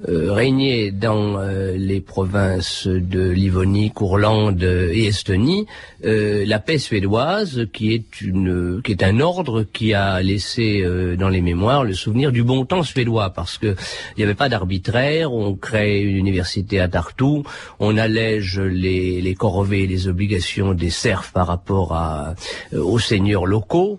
euh, 0.06 0.18
euh, 0.18 0.32
régner 0.32 0.90
dans 0.90 1.38
euh, 1.38 1.76
les 1.76 2.00
provinces 2.00 2.86
de 2.86 3.30
Livonie, 3.30 3.90
Courlande 3.90 4.62
et 4.62 5.06
Estonie 5.06 5.66
euh, 6.04 6.44
la 6.46 6.58
paix 6.58 6.78
suédoise, 6.78 7.66
qui 7.72 7.92
est 7.92 8.20
une, 8.20 8.80
qui 8.84 8.92
est 8.92 9.02
un 9.02 9.20
ordre 9.20 9.64
qui 9.64 9.94
a 9.94 10.22
laissé 10.22 10.84
dans 11.18 11.28
les 11.28 11.40
mémoires 11.40 11.84
le 11.84 11.92
souvenir 11.92 12.30
du 12.32 12.42
bon 12.42 12.64
temps 12.64 12.82
suédois, 12.82 13.30
parce 13.30 13.58
que 13.58 13.74
il 14.16 14.18
n'y 14.18 14.24
avait 14.24 14.34
pas 14.34 14.48
d'arbitraire, 14.48 15.32
on 15.32 15.54
crée 15.54 16.00
une 16.00 16.16
université 16.16 16.80
à 16.80 16.88
Tartu, 16.88 17.42
on 17.80 17.96
allège 17.96 18.60
les, 18.60 19.20
les 19.20 19.34
corvées 19.34 19.82
et 19.82 19.86
les 19.86 20.06
obligations 20.08 20.72
des 20.74 20.90
serfs 20.90 21.32
par 21.32 21.46
rapport 21.46 21.92
à, 21.94 22.34
aux 22.72 22.98
seigneurs 22.98 23.46
locaux. 23.46 23.98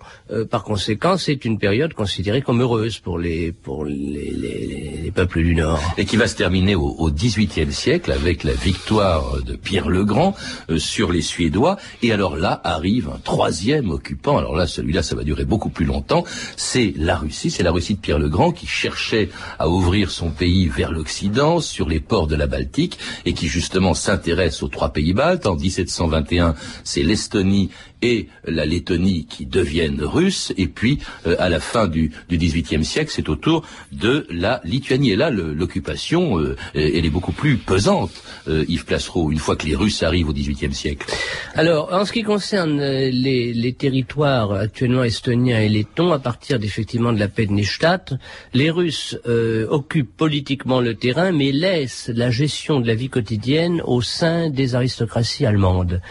par 0.50 0.64
conséquent, 0.64 1.18
c'est 1.18 1.44
une 1.46 1.58
période 1.60 1.94
considérée 1.94 2.42
comme 2.42 2.62
heureuse 2.62 3.00
pour 3.00 3.20
les 3.20 3.52
pour 3.52 3.86
les, 3.86 4.32
les, 4.32 5.00
les 5.04 5.12
peuples 5.12 5.44
du 5.44 5.56
Nord 5.56 5.82
et 5.98 6.06
qui 6.06 6.18
va 6.18 6.28
se 6.28 6.36
terminer 6.36 6.76
au, 6.76 7.10
XVIIIe 7.12 7.74
siècle 7.74 8.12
avec 8.12 8.44
la 8.44 8.54
victoire 8.54 9.42
de 9.42 9.56
Pierre 9.56 9.90
le 9.90 10.06
Grand 10.06 10.36
euh, 10.70 10.78
sur 10.78 11.12
les 11.12 11.22
Suédois. 11.22 11.78
Et 12.02 12.12
alors 12.12 12.38
là 12.38 12.62
arrive 12.64 13.10
un 13.10 13.20
troisième 13.20 13.90
occupant. 13.90 14.38
Alors 14.38 14.56
là, 14.56 14.68
celui-là, 14.68 15.04
ça 15.04 15.16
va 15.16 15.24
durer 15.24 15.46
beaucoup 15.46 15.70
plus 15.70 15.86
longtemps. 15.86 16.24
C'est 16.56 16.94
la 16.98 17.18
Russie. 17.18 17.52
C'est 17.52 17.64
la 17.64 17.72
Russie 17.72 17.96
de 17.96 18.00
Pierre 18.00 18.20
le 18.20 18.30
Grand 18.30 18.52
qui 18.52 18.68
cherchait 18.68 19.30
à 19.58 19.70
ouvrir 19.70 20.12
son 20.12 20.30
pays 20.30 20.68
vers 20.68 20.92
l'Occident, 20.92 21.60
sur 21.60 21.90
les 21.90 22.00
ports 22.00 22.28
de 22.28 22.36
la 22.36 22.48
Baltique, 22.48 22.98
et 23.26 23.34
qui 23.34 23.48
justement 23.48 23.94
s'intéresse 23.94 24.64
aux 24.64 24.68
trois 24.68 24.90
pays 24.90 25.14
baltes. 25.14 25.48
En 25.48 25.56
1721, 25.56 26.56
c'est 26.84 27.04
l'Estonie 27.04 27.70
et 28.02 28.28
la 28.46 28.66
Lettonie 28.66 29.26
qui 29.26 29.46
deviennent 29.46 30.02
russes, 30.04 30.54
et 30.58 30.68
puis 30.68 31.00
euh, 31.28 31.36
à 31.40 31.50
la 31.50 31.60
fin 31.60 31.88
du, 31.88 32.12
du 32.30 32.38
XVIIIe 32.38 32.86
siècle, 32.86 33.12
c'est 33.14 33.30
au 33.30 33.36
tour 33.36 33.66
de 33.92 34.26
la 34.30 34.62
Lituanie. 34.64 35.12
Et 35.12 35.16
là, 35.16 35.30
l'occupation, 35.30 36.40
euh, 36.40 36.56
elle 36.74 37.06
est 37.06 37.10
beaucoup 37.10 37.32
plus 37.32 37.58
pesante, 37.58 38.12
euh, 38.48 38.66
Yves 38.68 38.86
Plassereau, 38.86 39.32
une 39.32 39.40
fois 39.40 39.56
que 39.56 39.66
les 39.66 39.76
Russes 39.76 40.04
arrivent 40.04 40.30
au 40.30 40.34
XVIIIe 40.34 40.74
siècle. 40.74 41.08
Alors, 41.56 41.94
en 41.94 42.06
ce 42.06 42.12
qui 42.12 42.24
concerne 42.24 42.80
euh, 42.80 43.10
les, 43.12 43.54
les 43.54 43.74
territoires 43.74 44.54
actuellement 44.54 45.04
estoniens 45.04 45.60
et 45.60 45.70
lettons, 45.70 46.12
à 46.12 46.20
partir 46.20 46.58
effectivement 46.62 47.14
de 47.14 47.20
la 47.20 47.28
paix 47.28 47.46
de 47.46 47.54
Neustadt, 47.54 48.14
les 48.54 48.70
Russes 48.70 49.18
euh, 49.28 49.68
occupent 49.70 50.16
politiquement 50.16 50.82
le 50.82 50.96
terrain, 50.96 51.32
mais 51.32 51.52
laissent 51.52 52.10
la 52.14 52.32
gestion 52.32 52.80
de 52.80 52.88
la 52.88 52.96
vie 52.96 53.10
quotidienne 53.10 53.82
au 53.86 54.02
sein 54.02 54.50
des 54.50 54.76
aristocraties 54.76 55.46
allemandes. 55.46 56.02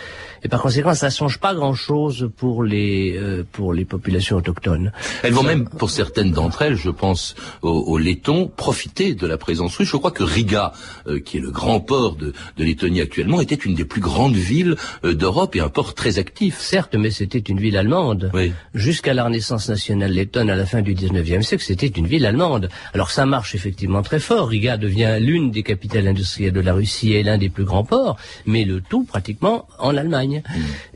Et 0.42 0.48
par 0.48 0.62
conséquent, 0.62 0.94
ça 0.94 1.06
ne 1.06 1.12
change 1.12 1.38
pas 1.38 1.54
grand-chose 1.54 2.30
pour 2.36 2.62
les 2.62 3.16
euh, 3.16 3.44
pour 3.50 3.72
les 3.72 3.84
populations 3.84 4.36
autochtones. 4.36 4.92
Elles 5.22 5.32
vont 5.32 5.42
même, 5.42 5.68
pour 5.68 5.90
certaines 5.90 6.32
d'entre 6.32 6.62
elles, 6.62 6.76
je 6.76 6.90
pense 6.90 7.34
aux, 7.62 7.70
aux 7.70 7.98
Lettons, 7.98 8.46
profiter 8.48 9.14
de 9.14 9.26
la 9.26 9.36
présence 9.36 9.76
russe. 9.76 9.88
Je 9.88 9.96
crois 9.96 10.10
que 10.10 10.22
Riga, 10.22 10.72
euh, 11.06 11.20
qui 11.20 11.38
est 11.38 11.40
le 11.40 11.50
grand 11.50 11.80
port 11.80 12.16
de, 12.16 12.32
de 12.56 12.64
Lettonie 12.64 13.00
actuellement, 13.00 13.40
était 13.40 13.54
une 13.54 13.74
des 13.74 13.84
plus 13.84 14.00
grandes 14.00 14.36
villes 14.36 14.76
euh, 15.04 15.14
d'Europe 15.14 15.56
et 15.56 15.60
un 15.60 15.68
port 15.68 15.94
très 15.94 16.18
actif. 16.18 16.60
Certes, 16.60 16.94
mais 16.94 17.10
c'était 17.10 17.38
une 17.38 17.58
ville 17.58 17.76
allemande. 17.76 18.30
Oui. 18.34 18.52
Jusqu'à 18.74 19.14
la 19.14 19.24
Renaissance 19.24 19.68
nationale 19.68 20.12
lettonne 20.12 20.50
à 20.50 20.56
la 20.56 20.66
fin 20.66 20.82
du 20.82 20.94
19e 20.94 21.42
siècle, 21.42 21.64
c'était 21.64 21.86
une 21.86 22.06
ville 22.06 22.26
allemande. 22.26 22.68
Alors 22.94 23.10
ça 23.10 23.26
marche 23.26 23.54
effectivement 23.54 24.02
très 24.02 24.20
fort. 24.20 24.48
Riga 24.48 24.76
devient 24.76 25.18
l'une 25.20 25.50
des 25.50 25.62
capitales 25.62 26.06
industrielles 26.06 26.52
de 26.52 26.60
la 26.60 26.74
Russie 26.74 27.14
et 27.14 27.22
l'un 27.22 27.38
des 27.38 27.48
plus 27.48 27.64
grands 27.64 27.84
ports, 27.84 28.16
mais 28.46 28.64
le 28.64 28.80
tout 28.80 29.04
pratiquement 29.04 29.66
en 29.78 29.96
Allemagne. 29.96 30.27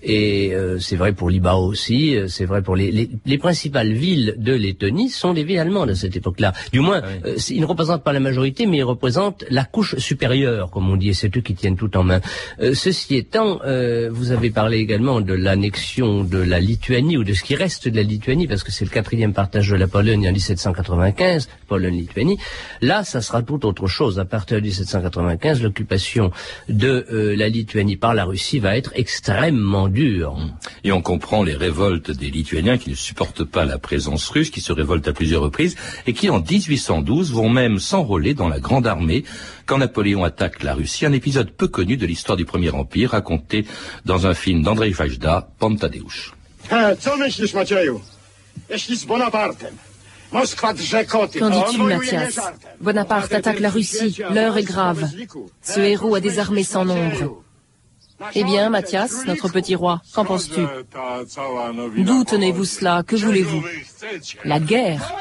Et 0.03 0.53
euh, 0.55 0.79
c'est 0.79 0.97
vrai 0.97 1.12
pour 1.12 1.31
Libao 1.31 1.65
aussi, 1.67 2.17
euh, 2.17 2.27
c'est 2.29 2.45
vrai 2.45 2.62
pour 2.62 2.77
les, 2.77 2.91
les, 2.91 3.09
les 3.25 3.39
principales 3.39 3.93
villes 3.93 4.35
de 4.39 4.53
Lettonie 4.53 5.11
sont 5.11 5.33
des 5.33 5.45
villes 5.45 5.59
allemandes 5.59 5.91
à 5.91 5.95
cette 5.95 6.17
époque-là. 6.17 6.53
Du 6.73 6.81
moins, 6.81 7.03
euh, 7.25 7.35
c'est- 7.37 7.55
ils 7.55 7.61
ne 7.61 7.67
représentent 7.67 8.03
pas 8.05 8.12
la 8.12 8.21
majorité, 8.21 8.67
mais 8.67 8.79
ils 8.79 8.83
représentent 8.85 9.45
la 9.51 9.65
couche 9.65 9.97
supérieure, 9.99 10.71
comme 10.71 10.91
on 10.91 10.97
dit, 10.97 11.11
et 11.11 11.15
c'est 11.15 11.35
eux 11.37 11.41
qui 11.41 11.55
tiennent 11.55 11.77
tout 11.77 11.97
en 11.97 12.03
main. 12.03 12.21
Euh, 12.61 12.75
ceci 12.75 13.15
étant, 13.17 13.61
euh, 13.65 14.09
vous 14.12 14.33
avez 14.33 14.51
parlé 14.51 14.79
également 14.79 15.21
de 15.21 15.33
l'annexion 15.35 16.25
de 16.25 16.39
la 16.39 16.59
Lituanie, 16.61 17.17
ou 17.17 17.25
de 17.25 17.33
ce 17.35 17.43
qui 17.43 17.55
reste 17.55 17.89
de 17.89 17.97
la 17.97 18.03
Lituanie, 18.03 18.47
parce 18.49 18.65
que 18.65 18.73
c'est 18.73 18.85
le 18.85 18.91
quatrième 18.91 19.33
partage 19.33 19.69
de 19.69 19.77
la 19.77 19.87
Pologne 19.89 20.29
en 20.29 20.33
1795, 20.33 21.49
Pologne-Lituanie. 21.69 22.39
Là, 22.81 23.05
ça 23.05 23.21
sera 23.21 23.43
tout 23.43 23.65
autre 23.67 23.87
chose. 23.87 24.19
À 24.19 24.25
partir 24.25 24.57
de 24.59 24.62
1795, 24.62 25.62
l'occupation 25.62 26.31
de 26.69 27.07
euh, 27.12 27.37
la 27.37 27.49
Lituanie 27.49 27.97
par 27.97 28.15
la 28.15 28.25
Russie 28.25 28.59
va 28.59 28.77
être 28.77 28.93
extrêmement 28.95 29.22
dure. 29.91 30.37
Et 30.85 30.93
on 30.93 31.02
comprend 31.02 31.43
les 31.43 31.55
révoltes 31.55 32.11
des 32.11 32.31
Lituaniens 32.31 32.79
qui 32.79 32.91
ne 32.91 32.95
supportent 32.95 33.45
pas 33.45 33.64
la 33.64 33.79
présence 33.79 34.29
russe, 34.29 34.50
qui 34.50 34.61
se 34.61 34.73
révoltent 34.73 35.09
à 35.09 35.12
plusieurs 35.12 35.43
reprises, 35.43 35.76
et 36.07 36.12
qui 36.12 36.29
en 36.29 36.41
1812 36.41 37.33
vont 37.33 37.49
même 37.49 37.79
s'enrôler 37.79 38.35
dans 38.35 38.49
la 38.49 38.61
Grande 38.61 38.87
Armée 38.87 39.25
quand 39.67 39.79
Napoléon 39.79 40.25
attaque 40.25 40.62
la 40.62 40.75
Russie, 40.75 41.07
un 41.07 41.12
épisode 41.12 41.52
peu 41.52 41.69
connu 41.69 41.97
de 41.97 42.07
l'histoire 42.07 42.37
du 42.37 42.45
Premier 42.45 42.71
Empire, 42.71 43.11
raconté 43.11 43.64
dans 44.05 44.26
un 44.26 44.35
film 44.35 44.62
d'Andrzej 44.62 44.95
Wajda, 44.95 45.49
Pantadeusz. 45.59 46.33
He, 46.71 46.97
co 46.97 47.17
myślisz, 47.17 47.55
Macieju? 47.55 48.00
Jeśli 48.71 48.97
z 48.97 49.05
Bonapartem 49.05 49.75
Moskwa 50.33 50.75
drze 50.75 51.05
koty, 51.05 51.38
Qu'en 51.38 51.50
nie 51.50 51.79
Mathias. 51.79 52.41
Bonaparte 52.81 53.35
attaque 53.35 53.61
la 53.61 53.71
Russie. 53.71 54.17
L'heure 54.31 54.57
est 54.57 54.64
grave. 54.64 55.11
Ce 55.62 55.81
héros 55.81 56.14
a 56.14 56.21
des 56.21 56.38
armées 56.38 56.64
sans 56.64 56.85
nombre. 56.87 57.43
Eh 58.35 58.45
bien, 58.45 58.71
Mathias, 58.71 59.25
notre 59.26 59.49
petit 59.49 59.75
roi, 59.75 60.00
qu'en 60.14 60.25
penses-tu? 60.25 60.61
D'où 61.99 62.25
tenez-vous 62.25 62.64
cela? 62.64 63.02
Que 63.07 63.17
voulez-vous? 63.17 63.62
La 64.45 64.61
guerre. 64.61 65.14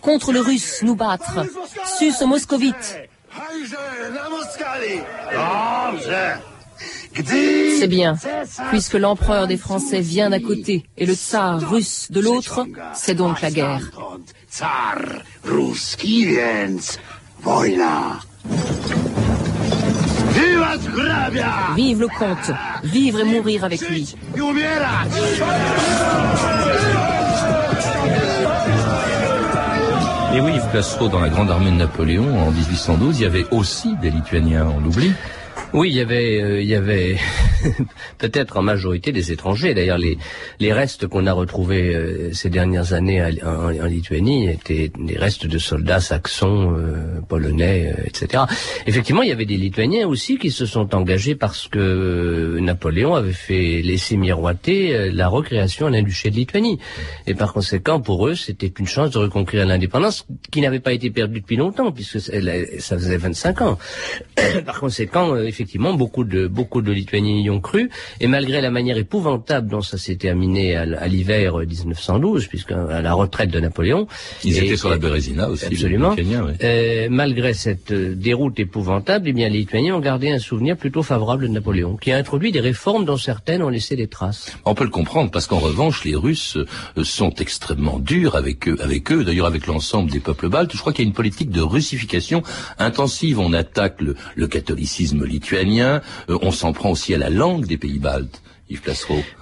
Contre 0.00 0.32
le 0.32 0.40
russe, 0.40 0.80
nous 0.82 0.94
battre. 0.94 1.44
Sus 1.84 2.14
aux 2.22 2.26
moscovites. 2.26 2.98
Dobrze. 5.32 6.14
C'est 7.78 7.88
bien. 7.88 8.16
Puisque 8.70 8.94
l'empereur 8.94 9.46
des 9.46 9.56
Français 9.56 10.00
vient 10.00 10.30
d'un 10.30 10.40
côté 10.40 10.84
et 10.96 11.06
le 11.06 11.14
tsar 11.14 11.60
russe 11.60 12.10
de 12.10 12.20
l'autre, 12.20 12.66
c'est 12.94 13.14
donc 13.14 13.40
la 13.40 13.50
guerre. 13.50 13.90
Tsar 14.50 14.98
Vive 21.76 22.00
le 22.00 22.08
comte. 22.08 22.50
Vivre 22.84 23.20
et 23.20 23.24
mourir 23.24 23.64
avec 23.64 23.80
lui. 23.88 24.14
Et 30.34 30.40
oui, 30.40 30.52
Yves 30.54 30.68
Plassereau, 30.70 31.08
dans 31.08 31.20
la 31.20 31.30
Grande 31.30 31.50
Armée 31.50 31.70
de 31.70 31.76
Napoléon, 31.76 32.38
en 32.38 32.50
1812, 32.50 33.18
il 33.18 33.22
y 33.22 33.26
avait 33.26 33.46
aussi 33.50 33.96
des 33.96 34.10
Lituaniens, 34.10 34.66
on 34.76 34.80
l'oublie. 34.80 35.12
Oui, 35.74 35.90
il 35.90 35.96
y 35.96 36.00
avait, 36.00 36.40
euh, 36.40 36.60
il 36.62 36.66
y 36.68 36.74
avait 36.74 37.16
peut-être 38.18 38.56
en 38.56 38.62
majorité 38.62 39.12
des 39.12 39.32
étrangers. 39.32 39.74
D'ailleurs, 39.74 39.98
les, 39.98 40.16
les 40.60 40.72
restes 40.72 41.06
qu'on 41.06 41.26
a 41.26 41.32
retrouvés 41.32 41.94
euh, 41.94 42.32
ces 42.32 42.48
dernières 42.48 42.94
années 42.94 43.20
à- 43.20 43.28
en, 43.44 43.68
en 43.78 43.84
Lituanie 43.84 44.48
étaient 44.48 44.90
des 44.98 45.18
restes 45.18 45.46
de 45.46 45.58
soldats 45.58 46.00
saxons, 46.00 46.74
euh, 46.74 47.20
polonais, 47.28 47.94
euh, 47.98 48.02
etc. 48.06 48.44
Effectivement, 48.86 49.22
il 49.22 49.28
y 49.28 49.32
avait 49.32 49.44
des 49.44 49.58
Lituaniens 49.58 50.06
aussi 50.06 50.38
qui 50.38 50.50
se 50.50 50.64
sont 50.64 50.94
engagés 50.94 51.34
parce 51.34 51.68
que 51.68 51.78
euh, 51.78 52.60
Napoléon 52.60 53.14
avait 53.14 53.32
fait 53.32 53.82
laisser 53.82 54.16
miroiter 54.16 54.96
euh, 54.96 55.10
la 55.12 55.28
recréation 55.28 55.86
à 55.86 55.90
l'Induché 55.90 56.30
de 56.30 56.36
Lituanie. 56.36 56.78
Et 57.26 57.34
par 57.34 57.52
conséquent, 57.52 58.00
pour 58.00 58.26
eux, 58.26 58.34
c'était 58.34 58.72
une 58.78 58.86
chance 58.86 59.10
de 59.10 59.18
reconquérir 59.18 59.66
l'indépendance 59.66 60.26
qui 60.50 60.62
n'avait 60.62 60.80
pas 60.80 60.94
été 60.94 61.10
perdue 61.10 61.40
depuis 61.40 61.56
longtemps, 61.56 61.92
puisque 61.92 62.20
ça 62.20 62.96
faisait 62.96 63.16
25 63.18 63.60
ans. 63.60 63.78
Par 64.64 64.80
conséquent, 64.80 65.34
effectivement, 65.58 65.92
beaucoup 65.92 66.22
de 66.22 66.46
beaucoup 66.46 66.82
de 66.82 66.92
Lituaniens 66.92 67.40
y 67.42 67.50
ont 67.50 67.60
cru, 67.60 67.90
et 68.20 68.28
malgré 68.28 68.60
la 68.60 68.70
manière 68.70 68.96
épouvantable 68.96 69.68
dont 69.68 69.80
ça 69.80 69.98
s'est 69.98 70.14
terminé 70.14 70.76
à, 70.76 71.08
l'hiver 71.08 71.58
euh, 71.58 71.66
1912, 71.66 72.46
puisque 72.46 72.70
à 72.70 73.02
la 73.02 73.12
retraite 73.12 73.50
de 73.50 73.58
Napoléon, 73.58 74.06
Ils 74.44 74.56
et- 74.56 74.66
étaient 74.66 74.76
sur 74.76 74.88
la 74.90 74.98
Bérésina 74.98 75.48
aussi, 75.48 75.66
les 75.68 75.74
absolument. 75.74 76.10
Lituaniens, 76.10 76.44
oui. 76.46 76.52
Euh, 76.62 77.08
malgré 77.10 77.54
cette 77.54 77.90
euh, 77.90 78.14
déroute 78.14 78.60
épouvantable, 78.60 79.28
eh 79.28 79.32
bien, 79.32 79.48
les 79.48 79.58
Lituaniens 79.58 79.96
ont 79.96 80.00
gardé 80.00 80.30
un 80.30 80.38
souvenir 80.38 80.76
plutôt 80.76 81.02
favorable 81.02 81.48
de 81.48 81.52
Napoléon, 81.52 81.96
qui 81.96 82.12
a 82.12 82.16
introduit 82.18 82.52
des 82.52 82.60
réformes 82.60 83.04
dont 83.04 83.16
certaines 83.16 83.62
ont 83.62 83.68
laissé 83.68 83.96
des 83.96 84.06
traces. 84.06 84.52
On 84.64 84.74
peut 84.76 84.84
le 84.84 84.90
comprendre 84.90 85.32
parce 85.32 85.48
qu'en 85.48 85.58
revanche, 85.58 86.04
les 86.04 86.14
Russes 86.14 86.56
euh, 86.56 87.02
sont 87.02 87.34
extrêmement 87.34 87.98
durs 87.98 88.36
avec 88.36 88.68
eux, 88.68 88.76
avec 88.80 89.10
eux, 89.10 89.24
d'ailleurs 89.24 89.46
avec 89.46 89.66
l'ensemble 89.66 90.08
des 90.12 90.20
peuples 90.20 90.48
baltes. 90.48 90.70
Je 90.72 90.78
crois 90.78 90.92
qu'il 90.92 91.04
y 91.04 91.08
a 91.08 91.10
une 91.10 91.14
politique 91.14 91.50
de 91.50 91.60
russification 91.62 92.44
intensive. 92.78 93.40
On 93.40 93.52
attaque 93.52 94.00
le, 94.00 94.14
le 94.36 94.46
catholicisme 94.46 95.24
lituanien, 95.24 95.47
euh, 95.54 96.38
on 96.42 96.50
s'en 96.50 96.72
prend 96.72 96.90
aussi 96.90 97.14
à 97.14 97.18
la 97.18 97.30
langue 97.30 97.66
des 97.66 97.78
pays 97.78 97.98
baltes. 97.98 98.42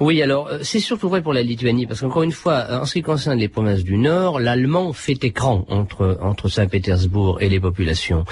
Oui, 0.00 0.22
alors 0.22 0.48
euh, 0.48 0.58
c'est 0.62 0.80
surtout 0.80 1.08
vrai 1.08 1.22
pour 1.22 1.32
la 1.32 1.42
Lituanie, 1.42 1.86
parce 1.86 2.00
qu'encore 2.00 2.22
une 2.22 2.32
fois, 2.32 2.66
euh, 2.68 2.80
en 2.80 2.86
ce 2.86 2.94
qui 2.94 3.02
concerne 3.02 3.38
les 3.38 3.48
provinces 3.48 3.82
du 3.82 3.98
Nord, 3.98 4.38
l'allemand 4.38 4.92
fait 4.92 5.22
écran 5.24 5.64
entre 5.68 6.18
entre 6.22 6.48
Saint-Pétersbourg 6.48 7.40
et 7.40 7.48
les 7.48 7.60
populations. 7.60 8.24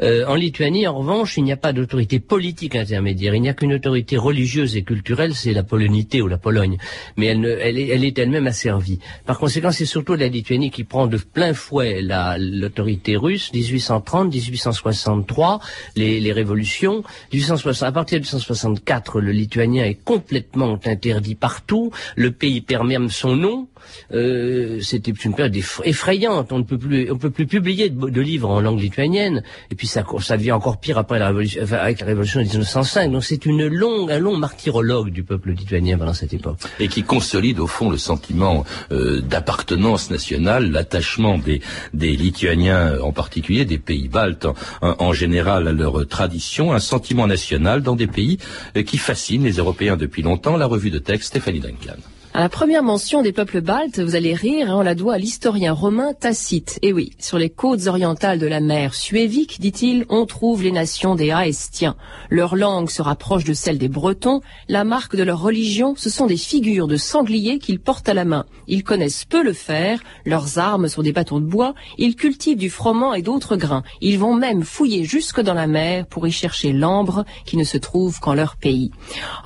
Euh, 0.00 0.24
en 0.26 0.34
Lituanie, 0.34 0.86
en 0.86 0.98
revanche, 0.98 1.36
il 1.36 1.44
n'y 1.44 1.52
a 1.52 1.56
pas 1.56 1.72
d'autorité 1.72 2.20
politique 2.20 2.76
intermédiaire, 2.76 3.34
il 3.34 3.42
n'y 3.42 3.48
a 3.48 3.54
qu'une 3.54 3.74
autorité 3.74 4.16
religieuse 4.16 4.76
et 4.76 4.82
culturelle, 4.82 5.34
c'est 5.34 5.52
la 5.52 5.62
polonité 5.62 6.22
ou 6.22 6.28
la 6.28 6.38
Pologne, 6.38 6.76
mais 7.16 7.26
elle, 7.26 7.44
est 7.78 7.88
elle 7.88 8.04
est 8.04 8.18
elle-même 8.18 8.46
asservie. 8.46 9.00
Par 9.24 9.38
conséquent, 9.38 9.72
c'est 9.72 9.84
surtout 9.84 10.14
la 10.14 10.28
Lituanie 10.28 10.70
qui 10.70 10.84
prend 10.84 11.06
de 11.06 11.16
plein 11.16 11.54
fouet 11.54 12.02
la 12.02 12.36
l'autorité 12.38 13.16
russe, 13.16 13.52
1830, 13.52 14.32
1863, 14.32 15.60
les, 15.96 16.32
révolutions, 16.32 17.02
1860, 17.32 17.88
à 17.88 17.92
partir 17.92 18.18
de 18.18 18.24
1864, 18.24 19.20
le 19.20 19.32
lituanien 19.32 19.84
est 19.84 19.94
complètement 19.94 20.35
interdit 20.84 21.34
partout, 21.34 21.90
le 22.16 22.30
pays 22.32 22.60
perd 22.60 22.86
même 22.86 23.10
son 23.10 23.36
nom, 23.36 23.68
euh, 24.12 24.80
c'était 24.80 25.12
une 25.12 25.34
période 25.34 25.54
eff- 25.54 25.80
effrayante. 25.84 26.52
On 26.52 26.58
ne 26.58 26.64
peut 26.64 26.78
plus, 26.78 27.10
on 27.10 27.16
peut 27.18 27.30
plus 27.30 27.46
publier 27.46 27.88
de, 27.90 28.08
de 28.08 28.20
livres 28.20 28.50
en 28.50 28.60
langue 28.60 28.80
lituanienne. 28.80 29.42
Et 29.70 29.74
puis 29.74 29.86
ça, 29.86 30.04
ça 30.20 30.36
devient 30.36 30.52
encore 30.52 30.78
pire 30.80 30.98
après 30.98 31.18
la 31.18 31.28
révolution, 31.28 31.62
enfin, 31.62 31.76
avec 31.76 32.00
la 32.00 32.06
révolution 32.06 32.40
de 32.40 32.46
1905. 32.46 33.12
Donc 33.12 33.24
c'est 33.24 33.46
une 33.46 33.66
longue, 33.66 34.10
un 34.10 34.18
long 34.18 34.36
martyrologue 34.36 35.10
du 35.10 35.22
peuple 35.22 35.50
lituanien 35.52 35.98
pendant 35.98 36.14
cette 36.14 36.34
époque. 36.34 36.58
et 36.80 36.88
qui 36.88 37.02
consolide 37.02 37.60
au 37.60 37.66
fond 37.66 37.90
le 37.90 37.96
sentiment 37.98 38.64
euh, 38.92 39.20
d'appartenance 39.20 40.10
nationale, 40.10 40.70
l'attachement 40.70 41.38
des, 41.38 41.60
des 41.94 42.16
Lituaniens 42.16 42.92
euh, 42.94 43.00
en 43.02 43.12
particulier, 43.12 43.64
des 43.64 43.78
pays 43.78 44.08
baltes 44.08 44.46
en, 44.46 44.54
en 44.98 45.12
général 45.12 45.68
à 45.68 45.72
leur 45.72 46.06
tradition, 46.08 46.72
un 46.72 46.80
sentiment 46.80 47.26
national 47.26 47.82
dans 47.82 47.94
des 47.96 48.06
pays 48.06 48.38
euh, 48.76 48.82
qui 48.82 48.98
fascinent 48.98 49.44
les 49.44 49.52
Européens 49.58 49.96
depuis 49.96 50.22
longtemps. 50.26 50.56
La 50.56 50.66
revue 50.66 50.90
de 50.90 50.98
texte 50.98 51.28
Stéphanie 51.28 51.60
Duncan. 51.60 52.00
La 52.38 52.50
première 52.50 52.82
mention 52.82 53.22
des 53.22 53.32
peuples 53.32 53.62
baltes, 53.62 53.98
vous 53.98 54.14
allez 54.14 54.34
rire, 54.34 54.70
hein, 54.70 54.76
on 54.76 54.82
la 54.82 54.94
doit 54.94 55.14
à 55.14 55.18
l'historien 55.18 55.72
romain 55.72 56.12
Tacite. 56.12 56.78
Et 56.82 56.92
oui, 56.92 57.12
sur 57.18 57.38
les 57.38 57.48
côtes 57.48 57.86
orientales 57.86 58.38
de 58.38 58.46
la 58.46 58.60
mer 58.60 58.92
Suévique, 58.92 59.58
dit-il, 59.58 60.04
on 60.10 60.26
trouve 60.26 60.62
les 60.62 60.70
nations 60.70 61.14
des 61.14 61.30
Aestiens. 61.30 61.96
Leur 62.28 62.54
langue 62.54 62.90
se 62.90 63.00
rapproche 63.00 63.44
de 63.44 63.54
celle 63.54 63.78
des 63.78 63.88
Bretons. 63.88 64.42
La 64.68 64.84
marque 64.84 65.16
de 65.16 65.22
leur 65.22 65.40
religion, 65.40 65.94
ce 65.96 66.10
sont 66.10 66.26
des 66.26 66.36
figures 66.36 66.88
de 66.88 66.98
sangliers 66.98 67.58
qu'ils 67.58 67.80
portent 67.80 68.10
à 68.10 68.14
la 68.14 68.26
main. 68.26 68.44
Ils 68.68 68.84
connaissent 68.84 69.24
peu 69.24 69.42
le 69.42 69.54
fer, 69.54 70.00
leurs 70.26 70.58
armes 70.58 70.88
sont 70.88 71.02
des 71.02 71.12
bâtons 71.12 71.40
de 71.40 71.46
bois, 71.46 71.74
ils 71.96 72.16
cultivent 72.16 72.58
du 72.58 72.68
froment 72.68 73.14
et 73.14 73.22
d'autres 73.22 73.56
grains. 73.56 73.82
Ils 74.02 74.18
vont 74.18 74.34
même 74.34 74.62
fouiller 74.62 75.04
jusque 75.04 75.40
dans 75.40 75.54
la 75.54 75.66
mer 75.66 76.06
pour 76.06 76.26
y 76.26 76.32
chercher 76.32 76.74
l'ambre 76.74 77.24
qui 77.46 77.56
ne 77.56 77.64
se 77.64 77.78
trouve 77.78 78.20
qu'en 78.20 78.34
leur 78.34 78.56
pays. 78.56 78.90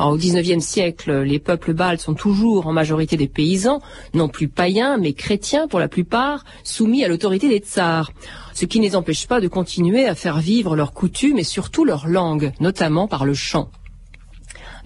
au 0.01 0.17
XIXe 0.17 0.65
siècle, 0.65 1.23
les 1.23 1.39
peuples 1.39 1.73
baltes 1.73 2.01
sont 2.01 2.15
toujours 2.15 2.67
en 2.67 2.80
majorité 2.81 3.17
des 3.17 3.29
paysans, 3.29 3.81
non 4.15 4.29
plus 4.29 4.49
païens, 4.49 4.97
mais 4.97 5.13
chrétiens 5.13 5.69
pour 5.69 5.79
la 5.79 5.89
plupart, 5.89 6.45
soumis 6.65 7.05
à 7.05 7.09
l'autorité 7.09 7.49
des 7.49 7.59
tsars. 7.59 8.11
Ce 8.55 8.65
qui 8.65 8.81
ne 8.81 8.85
les 8.85 8.97
empêche 8.97 9.27
pas 9.27 9.41
de 9.41 9.49
continuer 9.49 10.07
à 10.07 10.15
faire 10.15 10.41
vivre 10.41 10.77
leurs 10.77 10.93
coutumes 10.93 11.39
et 11.39 11.45
surtout 11.45 11.85
leur 11.85 12.09
langue, 12.09 12.53
notamment 12.59 13.07
par 13.07 13.25
le 13.27 13.35
chant. 13.35 13.71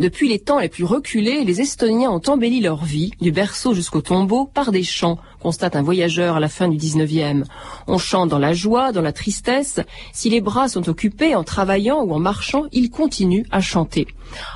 Depuis 0.00 0.28
les 0.28 0.40
temps 0.40 0.58
les 0.58 0.68
plus 0.68 0.82
reculés, 0.82 1.44
les 1.44 1.60
Estoniens 1.60 2.10
ont 2.10 2.22
embelli 2.26 2.60
leur 2.60 2.84
vie, 2.84 3.12
du 3.20 3.30
berceau 3.30 3.74
jusqu'au 3.74 4.00
tombeau, 4.00 4.44
par 4.44 4.72
des 4.72 4.82
chants, 4.82 5.18
constate 5.44 5.76
un 5.76 5.82
voyageur 5.82 6.36
à 6.36 6.40
la 6.40 6.48
fin 6.48 6.68
du 6.68 6.78
19e. 6.78 7.44
On 7.86 7.98
chante 7.98 8.30
dans 8.30 8.38
la 8.38 8.54
joie, 8.54 8.92
dans 8.92 9.02
la 9.02 9.12
tristesse. 9.12 9.78
Si 10.14 10.30
les 10.30 10.40
bras 10.40 10.68
sont 10.68 10.88
occupés 10.88 11.34
en 11.34 11.44
travaillant 11.44 12.00
ou 12.02 12.14
en 12.14 12.18
marchant, 12.18 12.62
ils 12.72 12.88
continuent 12.88 13.44
à 13.50 13.60
chanter. 13.60 14.06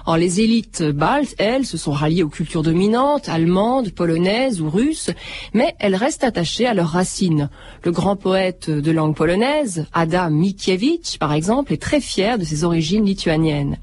Or, 0.07 0.17
les 0.17 0.41
élites 0.41 0.83
baltes, 0.83 1.35
elles, 1.37 1.67
se 1.67 1.77
sont 1.77 1.93
ralliées 1.93 2.23
aux 2.23 2.31
cultures 2.31 2.63
dominantes, 2.63 3.29
allemandes, 3.29 3.91
polonaises 3.91 4.63
ou 4.63 4.71
russes, 4.71 5.11
mais 5.53 5.75
elles 5.79 5.95
restent 5.95 6.25
attachées 6.25 6.67
à 6.67 6.73
leurs 6.73 6.89
racines. 6.89 7.51
Le 7.85 7.93
grand 7.93 8.17
poète 8.17 8.71
de 8.71 8.91
langue 8.91 9.15
polonaise, 9.15 9.85
Adam 9.93 10.31
Mickiewicz, 10.31 11.19
par 11.19 11.35
exemple, 11.35 11.75
est 11.75 11.83
très 11.83 12.01
fier 12.01 12.39
de 12.39 12.45
ses 12.45 12.65
origines 12.65 13.05
lituaniennes. 13.05 13.77